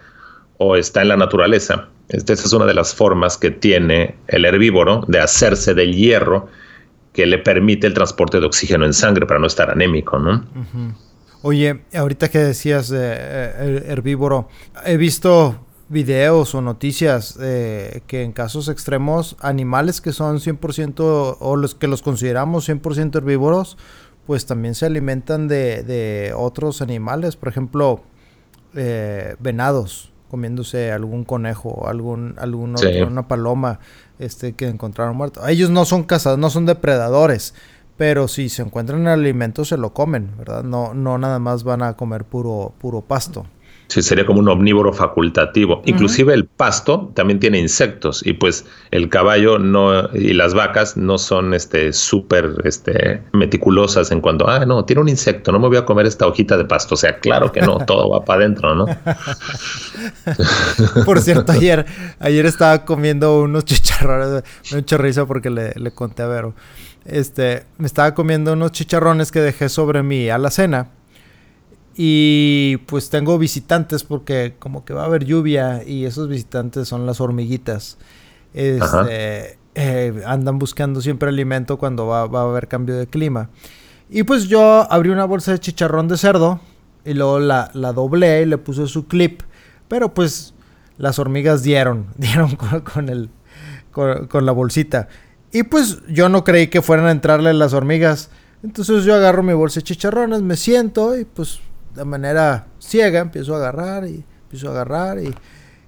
o 0.58 0.76
está 0.76 1.02
en 1.02 1.10
la 1.10 1.18
naturaleza. 1.18 1.90
Esta 2.08 2.34
es 2.34 2.54
una 2.54 2.66
de 2.66 2.74
las 2.74 2.94
formas 2.94 3.38
que 3.38 3.52
tiene 3.52 4.16
el 4.28 4.46
herbívoro 4.46 5.04
de 5.08 5.20
hacerse 5.20 5.74
del 5.74 5.96
hierro 5.96 6.48
que 7.14 7.26
le 7.26 7.38
permite 7.40 7.88
el 7.88 7.94
transporte 7.94 8.40
de 8.40 8.46
oxígeno 8.46 8.86
en 8.86 8.94
sangre 8.94 9.26
para 9.26 9.40
no 9.40 9.48
estar 9.48 9.70
anémico, 9.70 10.20
¿no? 10.20 10.46
Oye, 11.42 11.82
ahorita 11.94 12.30
que 12.30 12.38
decías 12.38 12.90
de 12.90 13.00
eh, 13.02 13.84
herbívoro, 13.88 14.48
he 14.86 14.98
visto 14.98 15.66
videos 15.92 16.56
o 16.56 16.62
noticias 16.62 17.38
que 17.38 18.24
en 18.24 18.32
casos 18.32 18.70
extremos 18.70 19.36
animales 19.40 20.02
que 20.02 20.14
son 20.14 20.40
100% 20.40 21.38
o 21.40 21.56
los 21.56 21.76
que 21.76 21.88
los 21.88 22.02
consideramos 22.02 22.68
100% 22.68 23.18
herbívoros, 23.18 23.78
pues 24.26 24.46
también 24.46 24.76
se 24.76 24.86
alimentan 24.86 25.48
de, 25.48 26.34
otros 26.36 26.82
animales, 26.82 27.36
por 27.36 27.50
ejemplo, 27.50 28.02
eh, 28.76 29.36
venados 29.40 30.12
comiéndose 30.30 30.94
algún 30.94 31.26
conejo, 31.26 31.90
algún, 31.90 32.36
algún 32.38 32.76
una 33.06 33.28
paloma 33.28 33.80
este, 34.18 34.54
que 34.54 34.70
encontraron 34.70 35.18
muerto. 35.18 35.46
Ellos 35.46 35.70
no 35.70 35.84
son 35.84 36.04
cazados, 36.04 36.40
no 36.40 36.50
son 36.50 36.66
depredadores, 36.66 37.54
pero 37.98 38.30
si 38.30 38.48
se 38.48 38.62
encuentran 38.62 39.02
en 39.02 39.08
alimento 39.08 39.66
se 39.66 39.76
lo 39.76 39.94
comen, 39.94 40.32
¿verdad? 40.38 40.64
No, 40.64 40.94
no 40.94 41.18
nada 41.18 41.40
más 41.40 41.66
van 41.66 41.84
a 41.84 41.98
comer 41.98 42.24
puro, 42.24 42.74
puro 42.80 43.02
pasto. 43.02 43.46
Sí, 43.92 44.02
sería 44.02 44.26
como 44.26 44.40
un 44.40 44.48
omnívoro 44.48 44.94
facultativo. 44.94 45.82
Inclusive 45.84 46.34
el 46.34 46.46
pasto 46.46 47.12
también 47.14 47.42
tiene 47.42 47.60
insectos 47.60 48.26
y 48.26 48.32
pues 48.32 48.66
el 48.90 49.10
caballo 49.10 49.60
no 49.60 50.10
y 50.14 50.32
las 50.32 50.54
vacas 50.54 50.96
no 50.96 51.18
son 51.18 51.54
este 51.54 51.92
súper 51.92 52.54
este 52.64 53.22
meticulosas 53.34 54.12
en 54.12 54.22
cuanto, 54.22 54.48
ah, 54.48 54.66
no, 54.66 54.86
tiene 54.86 55.02
un 55.02 55.10
insecto, 55.10 55.52
no 55.52 55.60
me 55.60 55.68
voy 55.68 55.76
a 55.76 55.84
comer 55.84 56.06
esta 56.06 56.26
hojita 56.26 56.56
de 56.56 56.64
pasto. 56.64 56.96
O 56.96 56.98
sea, 56.98 57.20
claro 57.20 57.52
que 57.52 57.60
no, 57.60 57.80
todo 57.86 58.10
va 58.10 58.24
para 58.24 58.46
adentro, 58.46 58.76
¿no? 58.76 58.86
Por 61.06 61.20
cierto, 61.20 61.52
ayer, 61.52 61.86
ayer 62.22 62.46
estaba 62.46 62.86
comiendo 62.86 63.42
unos 63.42 63.66
chicharrones, 63.66 64.42
me 64.72 64.86
he 64.90 64.98
risa 65.00 65.26
porque 65.26 65.50
le, 65.50 65.74
le 65.76 65.92
conté 65.92 66.24
a 66.24 66.28
Vero. 66.28 66.54
Este, 67.04 67.66
me 67.78 67.88
estaba 67.88 68.14
comiendo 68.14 68.54
unos 68.54 68.72
chicharrones 68.72 69.34
que 69.34 69.42
dejé 69.42 69.68
sobre 69.68 70.02
mi 70.02 70.30
alacena 70.30 70.92
y 71.96 72.78
pues 72.86 73.10
tengo 73.10 73.38
visitantes 73.38 74.04
porque 74.04 74.56
como 74.60 74.86
que 74.86 74.94
va 74.94 75.04
a 75.04 75.06
haber 75.06 75.26
lluvia 75.26 75.84
y 75.86 76.06
esos 76.06 76.28
visitantes 76.28 76.88
son 76.88 77.06
las 77.06 77.20
hormiguitas. 77.20 77.98
Este, 78.54 79.58
eh, 79.76 80.24
andan 80.26 80.60
buscando 80.60 81.02
siempre 81.02 81.30
alimento 81.30 81.78
cuando 81.78 82.08
va, 82.08 82.22
a 82.22 82.44
haber 82.44 82.68
cambio 82.68 82.96
de 82.96 83.08
clima. 83.08 83.50
Y 84.10 84.24
pues 84.24 84.48
yo 84.48 84.92
abrí 84.92 85.10
una 85.10 85.26
bolsa 85.26 85.52
de 85.52 85.60
chicharrón 85.60 86.08
de 86.08 86.18
cerdo 86.18 86.60
y 87.06 87.14
luego 87.14 87.40
la, 87.40 87.72
la 87.74 87.94
doblé 87.94 88.42
y 88.42 88.46
le 88.46 88.58
puse 88.58 88.88
su 88.88 89.08
clip. 89.08 89.42
Pero 89.88 90.14
pues 90.14 90.54
las 90.98 91.20
hormigas 91.20 91.64
dieron, 91.64 92.08
dieron 92.18 92.56
con, 92.56 93.10
el, 93.10 93.30
con, 93.92 94.28
con 94.28 94.46
la 94.46 94.54
bolsita. 94.54 95.10
Y 95.52 95.64
pues 95.64 96.00
yo 96.08 96.30
no 96.30 96.46
creí 96.46 96.68
que 96.68 96.82
fueran 96.82 97.08
a 97.08 97.12
entrarle 97.12 97.54
las 97.54 97.74
hormigas. 97.74 98.30
Entonces 98.64 99.04
yo 99.04 99.16
agarro 99.16 99.44
mi 99.44 99.54
bolsa 99.54 99.80
de 99.82 99.84
chicharrones, 99.84 100.42
me 100.42 100.56
siento 100.56 101.18
y 101.18 101.26
pues 101.26 101.60
de 101.96 102.06
manera 102.06 102.68
ciega, 102.80 103.20
empiezo 103.20 103.56
a 103.56 103.58
agarrar 103.58 104.08
y 104.08 104.24
empiezo 104.44 104.70
a 104.70 104.72
agarrar 104.72 105.20
y, 105.20 105.34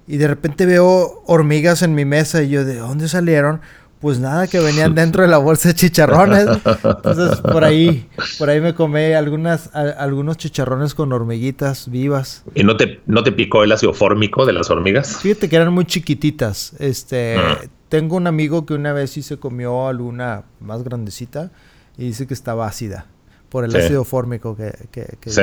y 0.06 0.16
de 0.16 0.28
repente 0.28 0.66
veo 0.66 1.22
hormigas 1.26 1.82
en 1.82 1.94
mi 1.94 2.04
mesa 2.04 2.42
y 2.42 2.50
yo, 2.50 2.64
¿de 2.64 2.76
dónde 2.76 3.08
salieron? 3.08 3.60
Pues 4.00 4.18
nada, 4.18 4.46
que 4.46 4.60
venían 4.60 4.94
dentro 4.94 5.22
de 5.22 5.28
la 5.28 5.38
bolsa 5.38 5.68
de 5.68 5.74
chicharrones. 5.74 6.46
Entonces 6.84 7.40
por 7.40 7.64
ahí, 7.64 8.06
por 8.38 8.50
ahí 8.50 8.60
me 8.60 8.74
comí 8.74 9.12
algunas, 9.12 9.74
algunos 9.74 10.36
chicharrones 10.36 10.94
con 10.94 11.12
hormiguitas 11.12 11.90
vivas. 11.90 12.44
¿Y 12.54 12.64
no 12.64 12.76
te, 12.76 13.00
no 13.06 13.22
te 13.22 13.32
picó 13.32 13.64
el 13.64 13.72
ácido 13.72 13.94
fórmico 13.94 14.44
de 14.44 14.52
las 14.52 14.70
hormigas? 14.70 15.18
Fíjate 15.18 15.48
que 15.48 15.56
eran 15.56 15.72
muy 15.72 15.86
chiquititas. 15.86 16.74
Este, 16.78 17.38
mm. 17.38 17.68
tengo 17.88 18.16
un 18.16 18.26
amigo 18.26 18.66
que 18.66 18.74
una 18.74 18.92
vez 18.92 19.10
sí 19.10 19.22
se 19.22 19.38
comió 19.38 19.88
alguna 19.88 20.44
más 20.60 20.84
grandecita 20.84 21.50
y 21.96 22.04
dice 22.06 22.26
que 22.26 22.34
estaba 22.34 22.66
ácida 22.66 23.06
por 23.54 23.64
el 23.64 23.76
ácido 23.76 24.02
fórmico 24.02 24.56
que, 24.56 24.72
que, 24.90 25.30
¿Sí? 25.30 25.40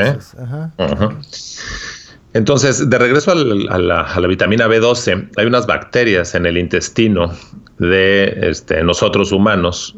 Entonces, 2.33 2.89
de 2.89 2.97
regreso 2.97 3.31
a 3.31 3.35
la, 3.79 4.27
vitamina 4.27 4.67
B12, 4.67 5.29
hay 5.37 5.45
unas 5.45 5.65
bacterias 5.65 6.35
en 6.35 6.45
el 6.45 6.57
intestino 6.57 7.31
de 7.77 8.49
este, 8.49 8.83
nosotros 8.83 9.31
humanos. 9.31 9.95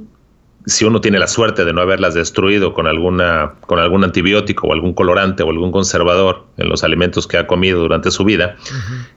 Si 0.68 0.86
uno 0.86 1.02
tiene 1.02 1.18
la 1.18 1.26
suerte 1.26 1.66
de 1.66 1.74
no 1.74 1.82
haberlas 1.82 2.14
destruido 2.14 2.76
con, 2.76 2.86
alguna, 2.86 3.56
con 3.62 3.80
algún 3.80 4.04
antibiótico 4.04 4.68
o 4.68 4.74
algún 4.74 4.94
colorante 4.94 5.42
o 5.42 5.50
algún 5.50 5.72
conservador 5.72 6.46
en 6.58 6.70
los 6.70 6.84
alimentos 6.84 7.26
que 7.26 7.40
ha 7.40 7.48
comido 7.48 7.80
durante 7.80 8.12
su 8.12 8.24
vida, 8.24 8.58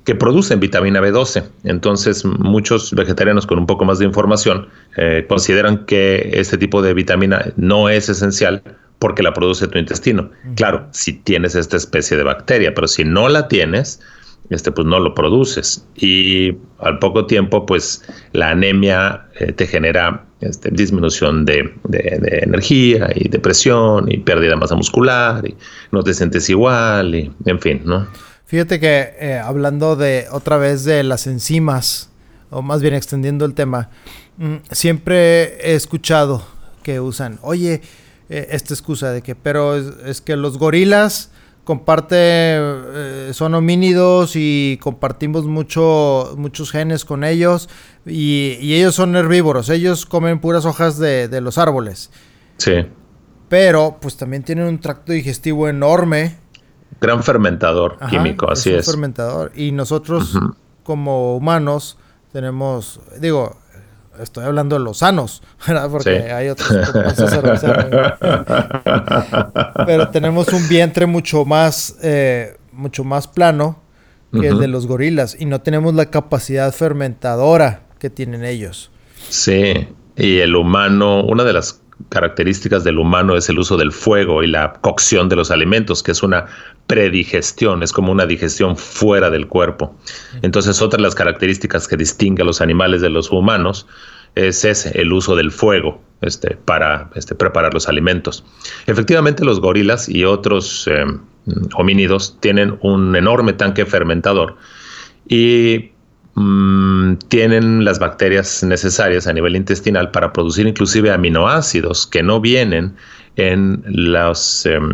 que 0.05 0.15
producen 0.15 0.59
vitamina 0.59 1.03
B12. 1.03 1.45
Entonces, 1.65 2.25
muchos 2.25 2.95
vegetarianos 2.95 3.47
con 3.47 3.59
un 3.59 3.67
poco 3.67 3.85
más 3.85 3.99
de 3.99 4.07
información 4.07 4.69
eh, 4.97 5.27
consideran 5.29 5.85
que 5.85 6.31
este 6.33 6.57
tipo 6.57 6.81
de 6.81 6.95
vitamina 6.95 7.53
no 7.57 7.91
es 7.91 8.09
esencial 8.09 8.63
porque 8.99 9.23
la 9.23 9.33
produce 9.33 9.69
tu 9.69 9.79
intestino. 9.79 10.31
Claro, 10.55 10.89
si 10.93 11.13
tienes 11.13 11.55
esta 11.55 11.77
especie 11.77 12.17
de 12.17 12.23
bacteria, 12.23 12.75
pero 12.75 12.89
si 12.89 13.05
no 13.05 13.29
la 13.29 13.49
tienes, 13.49 14.01
este, 14.51 14.73
pues 14.73 14.87
no 14.87 15.01
lo 15.01 15.15
produces. 15.15 15.87
Y 15.97 16.57
al 16.79 16.99
poco 16.99 17.27
tiempo, 17.27 17.67
pues 17.67 18.03
la 18.33 18.51
anemia 18.51 19.27
eh, 19.39 19.53
te 19.53 19.67
genera 19.67 20.25
este, 20.41 20.71
disminución 20.71 21.45
de, 21.45 21.75
energía 21.91 23.09
y 23.15 23.29
depresión 23.29 24.11
y 24.11 24.19
pérdida 24.19 24.51
de 24.51 24.57
masa 24.57 24.75
muscular 24.75 25.47
y 25.47 25.57
no 25.93 26.03
te 26.03 26.13
sientes 26.13 26.49
igual 26.51 27.15
y 27.15 27.33
en 27.47 27.61
fin, 27.61 27.83
¿no? 27.85 28.07
Fíjate 28.45 28.79
que 28.79 29.15
eh, 29.19 29.41
hablando 29.43 29.97
de 29.97 30.27
otra 30.31 30.57
vez 30.57 30.85
de 30.85 31.03
las 31.03 31.27
enzimas, 31.27 32.11
o 32.51 32.63
más 32.63 32.81
bien 32.81 32.95
extendiendo 32.95 33.45
el 33.45 33.55
tema, 33.55 33.91
mm, 34.37 34.57
siempre 34.71 35.57
he 35.67 35.75
escuchado 35.75 36.47
que 36.83 37.01
usan, 37.01 37.41
oye, 37.43 37.81
eh, 38.29 38.49
esta 38.51 38.75
excusa 38.75 39.11
de 39.11 39.23
que, 39.23 39.35
pero 39.35 39.77
es 39.77 40.21
que 40.21 40.37
los 40.37 40.59
gorilas 40.59 41.31
comparte, 41.67 42.17
eh, 42.19 43.31
son 43.33 43.55
homínidos 43.55 44.33
y 44.37 44.79
compartimos 44.81 45.47
mucho, 45.47 46.35
muchos 46.39 46.71
genes 46.71 47.05
con 47.05 47.25
ellos 47.25 47.69
y, 48.07 48.73
ellos 48.73 48.95
son 48.95 49.17
herbívoros, 49.17 49.69
ellos 49.69 50.07
comen 50.07 50.39
puras 50.41 50.65
hojas 50.65 50.97
de, 50.99 51.41
los 51.41 51.59
árboles. 51.59 52.11
Sí. 52.57 52.87
Pero 53.49 53.99
pues 54.01 54.17
también 54.17 54.45
tienen 54.45 54.67
un 54.67 54.79
tracto 54.79 55.13
digestivo 55.13 55.69
enorme. 55.69 56.37
Gran 57.01 57.23
fermentador 57.25 57.99
químico, 58.11 58.51
así 58.51 58.71
es. 58.73 58.87
Un 58.87 58.93
fermentador. 58.95 59.53
Y 59.57 59.73
nosotros 59.73 60.39
como 60.85 61.37
humanos 61.37 61.99
tenemos, 62.33 63.01
digo, 63.21 63.57
estoy 64.21 64.45
hablando 64.45 64.79
de 64.79 64.85
los 64.85 64.99
sanos, 64.99 65.43
¿verdad? 65.67 65.91
Porque 65.91 66.33
hay 66.33 66.49
otros 66.49 66.71
Pero 69.87 70.09
tenemos 70.09 70.49
un 70.49 70.69
vientre 70.69 71.07
mucho 71.07 71.45
más, 71.45 71.97
eh, 72.03 72.57
mucho 72.73 73.05
más 73.05 73.29
plano 73.29 73.83
que 74.33 74.49
el 74.49 74.59
de 74.59 74.69
los 74.69 74.87
gorilas 74.87 75.37
y 75.39 75.47
no 75.47 75.63
tenemos 75.63 75.95
la 75.95 76.11
capacidad 76.11 76.71
fermentadora 76.73 77.85
que 77.99 78.11
tienen 78.11 78.45
ellos. 78.45 78.91
Sí, 79.31 79.89
y 80.15 80.39
el 80.39 80.55
humano, 80.55 81.25
una 81.25 81.45
de 81.45 81.55
las 81.55 81.81
características 82.09 82.85
del 82.85 82.99
humano 82.99 83.37
es 83.37 83.49
el 83.49 83.59
uso 83.59 83.77
del 83.77 83.93
fuego 83.93 84.43
y 84.43 84.47
la 84.47 84.75
cocción 84.75 85.29
de 85.29 85.37
los 85.37 85.51
alimentos, 85.51 86.03
que 86.03 86.13
es 86.13 86.23
una 86.23 86.47
predigestión, 86.87 87.83
es 87.83 87.93
como 87.93 88.13
una 88.13 88.27
digestión 88.27 88.77
fuera 88.77 89.31
del 89.31 89.47
cuerpo. 89.47 89.97
Entonces, 90.43 90.81
otra 90.83 90.99
de 90.99 91.03
las 91.03 91.15
características 91.15 91.89
que 91.89 91.97
distingue 91.97 92.43
a 92.43 92.45
los 92.45 92.61
animales 92.61 93.01
de 93.01 93.11
los 93.11 93.31
humanos 93.31 93.87
es 94.35 94.65
ese, 94.65 95.01
el 95.01 95.13
uso 95.13 95.35
del 95.35 95.51
fuego 95.51 96.01
este, 96.21 96.57
para 96.57 97.11
este, 97.15 97.35
preparar 97.35 97.73
los 97.75 97.89
alimentos. 97.89 98.45
Efectivamente, 98.87 99.45
los 99.45 99.61
gorilas 99.61 100.09
y 100.09 100.25
otros 100.25 100.87
eh, 100.89 101.05
homínidos 101.75 102.37
tienen 102.41 102.79
un 102.83 103.17
enorme 103.17 103.55
tanque 103.55 103.87
fermentador 103.87 104.57
y 105.29 105.91
mm, 106.37 107.17
tienen 107.29 107.85
las 107.85 107.99
bacterias 107.99 108.63
necesarias 108.63 109.27
a 109.27 109.33
nivel 109.33 109.57
intestinal 109.57 110.11
para 110.13 110.33
producir 110.33 110.67
inclusive 110.67 111.11
aminoácidos 111.11 112.07
que 112.07 112.23
no 112.23 112.41
vienen 112.41 112.95
en 113.37 113.83
las... 113.87 114.65
Em, 114.67 114.91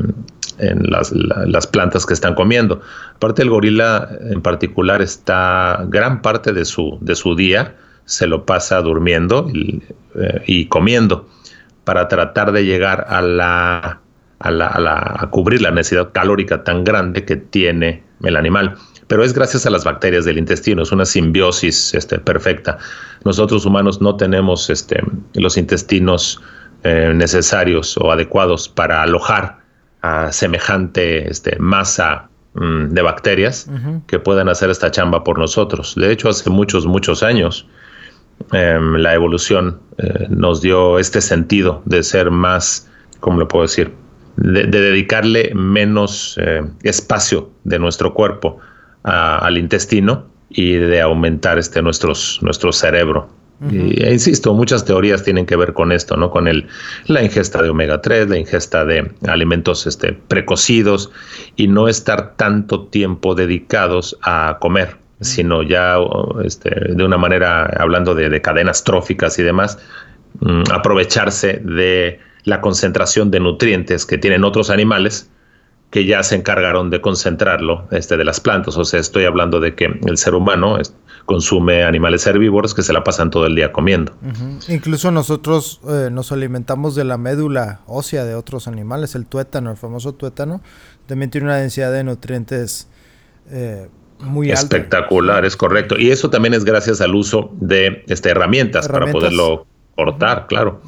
en 0.58 0.82
las, 0.90 1.66
plantas 1.66 2.06
que 2.06 2.14
están 2.14 2.34
comiendo. 2.34 2.80
Aparte 3.16 3.42
el 3.42 3.50
gorila 3.50 4.08
en 4.20 4.42
particular 4.42 5.02
está 5.02 5.84
gran 5.88 6.22
parte 6.22 6.52
de 6.52 6.64
su, 6.64 6.98
de 7.00 7.16
su 7.16 7.34
día 7.34 7.74
se 8.04 8.26
lo 8.26 8.44
pasa 8.44 8.80
durmiendo 8.80 9.50
eh, 9.54 10.42
y, 10.46 10.66
comiendo 10.66 11.28
para 11.84 12.08
tratar 12.08 12.52
de 12.52 12.64
llegar 12.64 13.06
a 13.08 13.22
la, 13.22 14.00
a, 14.38 14.50
la, 14.50 15.16
a, 15.18 15.30
cubrir 15.30 15.62
la 15.62 15.70
necesidad 15.70 16.12
calórica 16.12 16.64
tan 16.64 16.84
grande 16.84 17.24
que 17.24 17.36
tiene 17.36 18.02
el 18.22 18.36
animal. 18.36 18.76
Pero 19.08 19.24
es 19.24 19.32
gracias 19.32 19.66
a 19.66 19.70
las 19.70 19.84
bacterias 19.84 20.24
del 20.24 20.38
intestino, 20.38 20.82
es 20.82 20.92
una 20.92 21.04
simbiosis 21.04 21.94
este, 21.94 22.18
perfecta. 22.18 22.78
Nosotros 23.24 23.66
humanos 23.66 24.00
no 24.00 24.16
tenemos 24.16 24.70
este, 24.70 25.02
los 25.34 25.56
intestinos 25.56 26.40
eh, 26.84 27.12
necesarios 27.14 27.96
o 27.98 28.10
adecuados 28.10 28.68
para 28.68 29.02
alojar 29.02 29.58
a 30.02 30.32
semejante 30.32 31.30
este, 31.30 31.56
masa 31.58 32.28
mm, 32.54 32.88
de 32.88 33.02
bacterias 33.02 33.68
que 34.06 34.18
puedan 34.18 34.48
hacer 34.48 34.70
esta 34.70 34.90
chamba 34.90 35.22
por 35.22 35.38
nosotros. 35.38 35.94
De 35.96 36.10
hecho, 36.10 36.28
hace 36.28 36.50
muchos, 36.50 36.86
muchos 36.86 37.22
años, 37.22 37.66
Em, 38.50 38.96
la 38.96 39.14
evolución 39.14 39.80
eh, 39.98 40.26
nos 40.28 40.60
dio 40.60 40.98
este 40.98 41.20
sentido 41.20 41.82
de 41.84 42.02
ser 42.02 42.30
más, 42.30 42.90
¿cómo 43.20 43.38
lo 43.38 43.48
puedo 43.48 43.62
decir? 43.62 43.92
De, 44.36 44.66
dedicarle 44.66 45.52
menos 45.54 46.38
eh, 46.40 46.62
espacio 46.82 47.50
de 47.64 47.78
nuestro 47.78 48.14
cuerpo 48.14 48.58
al 49.04 49.58
intestino 49.58 50.26
y 50.50 50.74
de 50.74 51.00
aumentar 51.00 51.58
este 51.58 51.82
nuestros, 51.82 52.38
nuestro 52.42 52.72
cerebro. 52.72 53.28
y, 53.70 54.02
e 54.02 54.12
insisto, 54.12 54.54
muchas 54.54 54.84
teorías 54.84 55.22
tienen 55.22 55.46
que 55.46 55.56
ver 55.56 55.72
con 55.72 55.92
esto, 55.92 56.16
¿no? 56.16 56.30
Con 56.30 56.48
el, 56.48 56.66
la 57.06 57.22
ingesta 57.22 57.62
de 57.62 57.70
omega 57.70 58.00
3, 58.00 58.28
la 58.28 58.38
ingesta 58.38 58.84
de 58.84 59.10
alimentos 59.28 59.86
este, 59.86 60.12
precocidos 60.12 61.10
y 61.56 61.68
no 61.68 61.88
estar 61.88 62.34
tanto 62.36 62.86
tiempo 62.86 63.34
dedicados 63.34 64.18
a 64.22 64.58
comer 64.60 65.02
sino 65.22 65.62
ya 65.62 65.96
este, 66.44 66.70
de 66.94 67.04
una 67.04 67.16
manera, 67.16 67.64
hablando 67.78 68.14
de, 68.14 68.40
cadenas 68.40 68.84
tróficas 68.84 69.38
y 69.38 69.42
demás, 69.42 69.78
mm, 70.40 70.64
aprovecharse 70.72 71.60
de 71.64 72.20
la 72.44 72.60
concentración 72.60 73.30
de 73.30 73.40
nutrientes 73.40 74.04
que 74.04 74.18
tienen 74.18 74.44
otros 74.44 74.70
animales 74.70 75.30
que 75.92 76.06
ya 76.06 76.22
se 76.22 76.34
encargaron 76.36 76.88
de 76.88 77.02
concentrarlo 77.02 77.86
este, 77.90 78.16
de 78.16 78.24
las 78.24 78.40
plantas. 78.40 78.78
O 78.78 78.84
sea, 78.86 78.98
estoy 78.98 79.26
hablando 79.26 79.60
de 79.60 79.74
que 79.74 79.84
el 79.84 80.16
ser 80.16 80.34
humano 80.34 80.78
consume 81.26 81.84
animales 81.84 82.26
herbívoros 82.26 82.72
que 82.72 82.82
se 82.82 82.94
la 82.94 83.04
pasan 83.04 83.30
todo 83.30 83.44
el 83.44 83.54
día 83.54 83.72
comiendo. 83.72 84.14
Incluso 84.68 85.10
nosotros 85.10 85.82
eh, 85.86 86.08
nos 86.10 86.32
alimentamos 86.32 86.94
de 86.94 87.04
la 87.04 87.18
médula 87.18 87.82
ósea 87.86 88.24
de 88.24 88.34
otros 88.34 88.68
animales, 88.68 89.14
el 89.14 89.26
tuétano, 89.26 89.70
el 89.70 89.76
famoso 89.76 90.14
tuétano, 90.14 90.62
también 91.04 91.30
tiene 91.30 91.48
una 91.48 91.56
densidad 91.58 91.92
de 91.92 92.04
nutrientes 92.04 92.88
eh, 93.50 93.90
muy 94.18 94.50
espectacular, 94.50 95.44
es 95.44 95.58
correcto. 95.58 95.96
Y 95.98 96.10
eso 96.10 96.30
también 96.30 96.54
es 96.54 96.64
gracias 96.64 97.02
al 97.02 97.14
uso 97.14 97.50
de 97.60 98.02
este, 98.08 98.30
herramientas, 98.30 98.88
para 98.88 99.12
poderlo 99.12 99.66
cortar, 99.94 100.46
claro. 100.46 100.80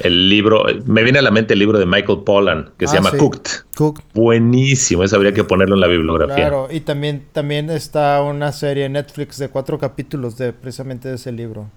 El 0.00 0.28
libro, 0.28 0.64
me 0.86 1.02
viene 1.02 1.18
a 1.18 1.22
la 1.22 1.30
mente 1.30 1.54
el 1.54 1.60
libro 1.60 1.78
de 1.78 1.86
Michael 1.86 2.20
Pollan 2.24 2.70
que 2.78 2.86
se 2.86 2.96
ah, 2.96 3.00
llama 3.00 3.16
Cooked. 3.16 3.50
Cooked. 3.74 4.02
Buenísimo, 4.14 5.02
eso 5.04 5.16
habría 5.16 5.32
que 5.32 5.44
ponerlo 5.44 5.74
en 5.74 5.80
la 5.80 5.86
bibliografía. 5.86 6.36
Claro, 6.36 6.68
y 6.70 6.80
también, 6.80 7.26
también 7.32 7.70
está 7.70 8.22
una 8.22 8.52
serie 8.52 8.84
en 8.86 8.92
Netflix 8.92 9.38
de 9.38 9.48
cuatro 9.48 9.78
capítulos 9.78 10.36
de 10.36 10.52
precisamente 10.52 11.08
de 11.08 11.14
ese 11.14 11.32
libro. 11.32 11.68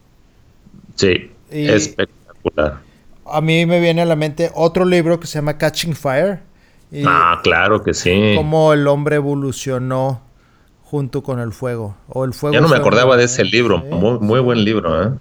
Sí, 0.96 1.32
espectacular. 1.50 2.80
A 3.26 3.42
mí 3.42 3.66
me 3.66 3.80
viene 3.80 4.02
a 4.02 4.06
la 4.06 4.16
mente 4.16 4.52
otro 4.54 4.86
libro 4.86 5.20
que 5.20 5.28
se 5.28 5.40
llama 5.40 5.58
Catching 5.58 5.96
Fire. 5.96 6.40
ah, 7.06 7.40
claro 7.44 7.82
que 7.82 7.94
sí. 7.94 8.34
Cómo 8.36 8.74
el 8.74 8.88
hombre 8.88 9.16
evolucionó 9.16 10.22
junto 10.84 11.24
con 11.24 11.40
el 11.40 11.52
fuego. 11.52 11.96
O 12.08 12.24
el 12.24 12.34
fuego 12.34 12.54
ya 12.54 12.62
no 12.62 12.68
me 12.68 12.78
acordaba 12.78 13.18
de 13.18 13.24
ese 13.24 13.44
libro, 13.44 13.80
muy, 13.80 14.40
buen 14.42 14.64
libro. 14.64 15.04
¿eh? 15.04 15.12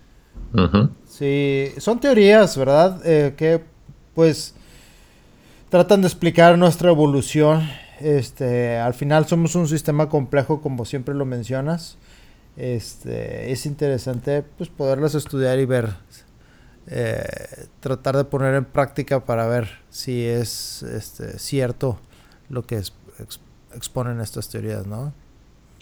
Sí, 1.16 1.72
son 1.78 2.00
teorías, 2.00 2.56
¿verdad? 2.56 3.00
Eh, 3.04 3.34
que 3.36 3.62
pues 4.16 4.52
tratan 5.68 6.00
de 6.00 6.08
explicar 6.08 6.58
nuestra 6.58 6.90
evolución. 6.90 7.70
Este, 8.00 8.78
al 8.78 8.94
final 8.94 9.24
somos 9.28 9.54
un 9.54 9.68
sistema 9.68 10.08
complejo, 10.08 10.60
como 10.60 10.84
siempre 10.84 11.14
lo 11.14 11.24
mencionas. 11.24 11.98
Este, 12.56 13.52
es 13.52 13.64
interesante 13.64 14.42
pues 14.42 14.68
poderlas 14.70 15.14
estudiar 15.14 15.60
y 15.60 15.66
ver, 15.66 15.94
eh, 16.88 17.24
tratar 17.78 18.16
de 18.16 18.24
poner 18.24 18.56
en 18.56 18.64
práctica 18.64 19.24
para 19.24 19.46
ver 19.46 19.68
si 19.90 20.24
es 20.24 20.82
este, 20.82 21.38
cierto 21.38 22.00
lo 22.48 22.64
que 22.64 22.82
exponen 23.72 24.20
estas 24.20 24.48
teorías, 24.48 24.84
¿no? 24.84 25.12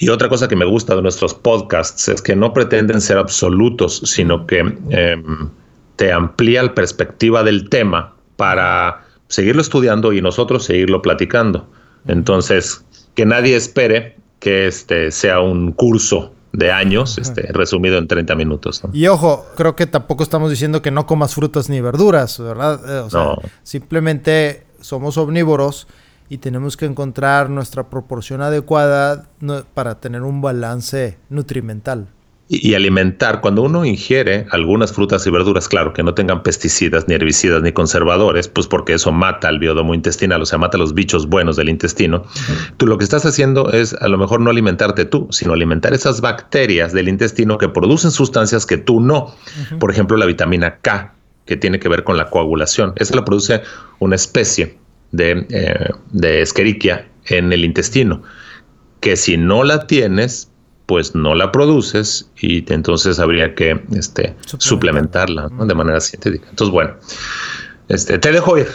Y 0.03 0.09
otra 0.09 0.29
cosa 0.29 0.49
que 0.49 0.57
me 0.57 0.65
gusta 0.65 0.97
de 0.97 1.03
nuestros 1.03 1.33
podcasts 1.33 2.09
es 2.09 2.21
que 2.21 2.35
no 2.35 2.53
pretenden 2.53 3.01
ser 3.01 3.19
absolutos, 3.19 4.03
sino 4.05 4.49
que 4.49 4.59
em, 4.59 5.49
te 5.95 6.11
amplía 6.11 6.65
la 6.65 6.75
perspectiva 6.75 7.45
del 7.45 7.69
tema 7.69 8.13
para 8.35 9.05
seguirlo 9.29 9.63
estudiando 9.63 10.13
y 10.13 10.21
nosotros 10.21 10.65
seguirlo 10.65 11.03
platicando. 11.03 11.69
Entonces, 12.09 12.85
que 13.15 13.25
nadie 13.27 13.55
espere 13.55 14.17
que 14.41 14.67
este 14.67 15.13
sea 15.13 15.39
un 15.39 15.71
curso 15.71 16.35
de 16.53 16.73
años, 16.73 17.17
este, 17.19 17.43
resumido 17.53 17.97
en 17.97 18.09
30 18.09 18.35
minutos. 18.35 18.83
Y 18.93 19.07
ojo, 19.07 19.47
creo 19.57 19.77
que 19.77 19.87
tampoco 19.87 20.25
estamos 20.25 20.51
diciendo 20.51 20.83
que 20.83 20.91
no 20.91 21.07
comas 21.07 21.37
frutas 21.37 21.69
ni 21.69 21.81
verduras, 21.81 22.41
¿verdad? 22.41 22.81
Eh, 22.89 22.99
o 23.03 23.09
sea, 23.09 23.37
simplemente 23.63 24.65
somos 24.81 25.17
omnívoros 25.17 25.87
y 26.33 26.39
tenemos 26.39 26.79
que 26.79 26.87
encontrar 26.87 27.51
nuestra 27.51 27.91
proporción 27.91 28.41
adecuada 28.41 29.29
para 29.75 30.01
tener 30.01 30.23
un 30.23 30.41
balance 30.41 31.19
nutrimental 31.29 32.09
y, 32.49 32.75
alimentar. 32.75 33.43
Cuando 33.43 33.61
uno 33.61 33.85
ingiere 33.85 34.47
algunas 34.51 34.95
frutas 34.95 35.27
y 35.27 35.31
verduras, 35.31 35.69
claro, 35.69 35.93
que 35.93 36.03
no 36.03 36.15
tengan 36.15 36.43
pesticidas, 36.43 37.07
ni 37.07 37.15
herbicidas, 37.15 37.63
ni 37.63 37.73
conservadores, 37.73 38.49
pues 38.49 38.67
porque 38.67 38.95
eso 38.95 39.13
mata 39.13 39.49
al 39.49 39.59
biodomo 39.59 39.95
intestinal, 39.95 40.41
o 40.41 40.47
sea, 40.47 40.59
mata 40.59 40.79
a 40.79 40.81
los 40.81 40.95
bichos 40.95 41.27
buenos 41.29 41.57
del 41.57 41.69
intestino. 41.69 42.25
Tú 42.79 42.87
lo 42.87 42.97
que 42.97 43.05
estás 43.05 43.27
haciendo 43.27 43.71
es 43.71 43.93
a 43.95 44.09
lo 44.09 44.17
mejor 44.17 44.41
no 44.41 44.49
alimentarte 44.49 45.05
tú, 45.05 45.29
sino 45.31 45.53
alimentar 45.53 45.93
esas 45.93 46.23
bacterias 46.23 46.95
del 46.95 47.09
intestino 47.09 47.59
que 47.59 47.69
producen 47.69 48.11
sustancias 48.11 48.65
que 48.65 48.79
tú 48.79 49.01
no. 49.01 49.35
Por 49.79 49.91
ejemplo, 49.91 50.17
la 50.17 50.27
vitamina 50.27 50.79
K, 50.79 51.15
que 51.45 51.57
tiene 51.59 51.79
que 51.79 51.89
ver 51.91 52.05
con 52.05 52.17
la 52.17 52.31
coagulación. 52.31 52.95
Esa 52.97 53.17
la 53.17 53.25
produce 53.25 53.63
una 53.99 54.17
especie 54.17 54.82
de, 55.13 55.47
eh, 55.51 55.91
de 56.11 56.43
Escherichia 56.43 57.09
en 57.27 57.53
el 57.53 57.65
intestino, 57.65 58.23
que 59.01 59.17
si 59.17 59.37
no 59.37 59.65
la 59.65 59.87
tienes, 59.87 60.51
pues 60.87 61.15
no 61.15 61.35
la 61.35 61.53
produces 61.53 62.31
y 62.39 62.71
entonces 62.73 63.19
habría 63.19 63.55
que 63.55 63.83
este, 63.95 64.35
suplementarla 64.59 65.49
de 65.49 65.75
manera 65.75 66.01
científica. 66.01 66.47
Entonces, 66.51 66.73
bueno, 66.73 66.95
este, 67.89 68.19
te 68.19 68.33
dejo 68.33 68.59
ir. 68.59 68.69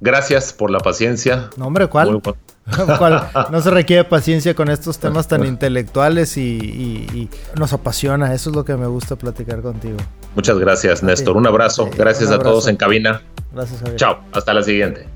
Gracias 0.00 0.52
por 0.52 0.70
la 0.70 0.78
paciencia. 0.80 1.50
No, 1.56 1.66
hombre, 1.66 1.88
¿cuál? 1.88 2.20
No 3.50 3.60
se 3.60 3.70
requiere 3.70 4.02
paciencia 4.04 4.54
con 4.54 4.68
estos 4.70 4.98
temas 4.98 5.28
tan 5.28 5.44
intelectuales 5.44 6.36
y, 6.36 7.28
nos 7.56 7.72
apasiona. 7.72 8.34
Eso 8.34 8.50
es 8.50 8.56
lo 8.56 8.64
que 8.64 8.76
me 8.76 8.86
gusta 8.86 9.16
platicar 9.16 9.62
contigo. 9.62 9.98
Muchas 10.34 10.58
gracias, 10.58 11.02
Néstor. 11.02 11.36
Un 11.36 11.46
abrazo. 11.46 11.88
Gracias 11.96 12.30
a 12.30 12.38
todos 12.38 12.66
en 12.66 12.76
cabina. 12.76 13.22
Gracias, 13.52 13.78
Javier. 13.78 13.96
Chao. 13.96 14.18
Hasta 14.32 14.52
la 14.52 14.62
siguiente. 14.62 15.15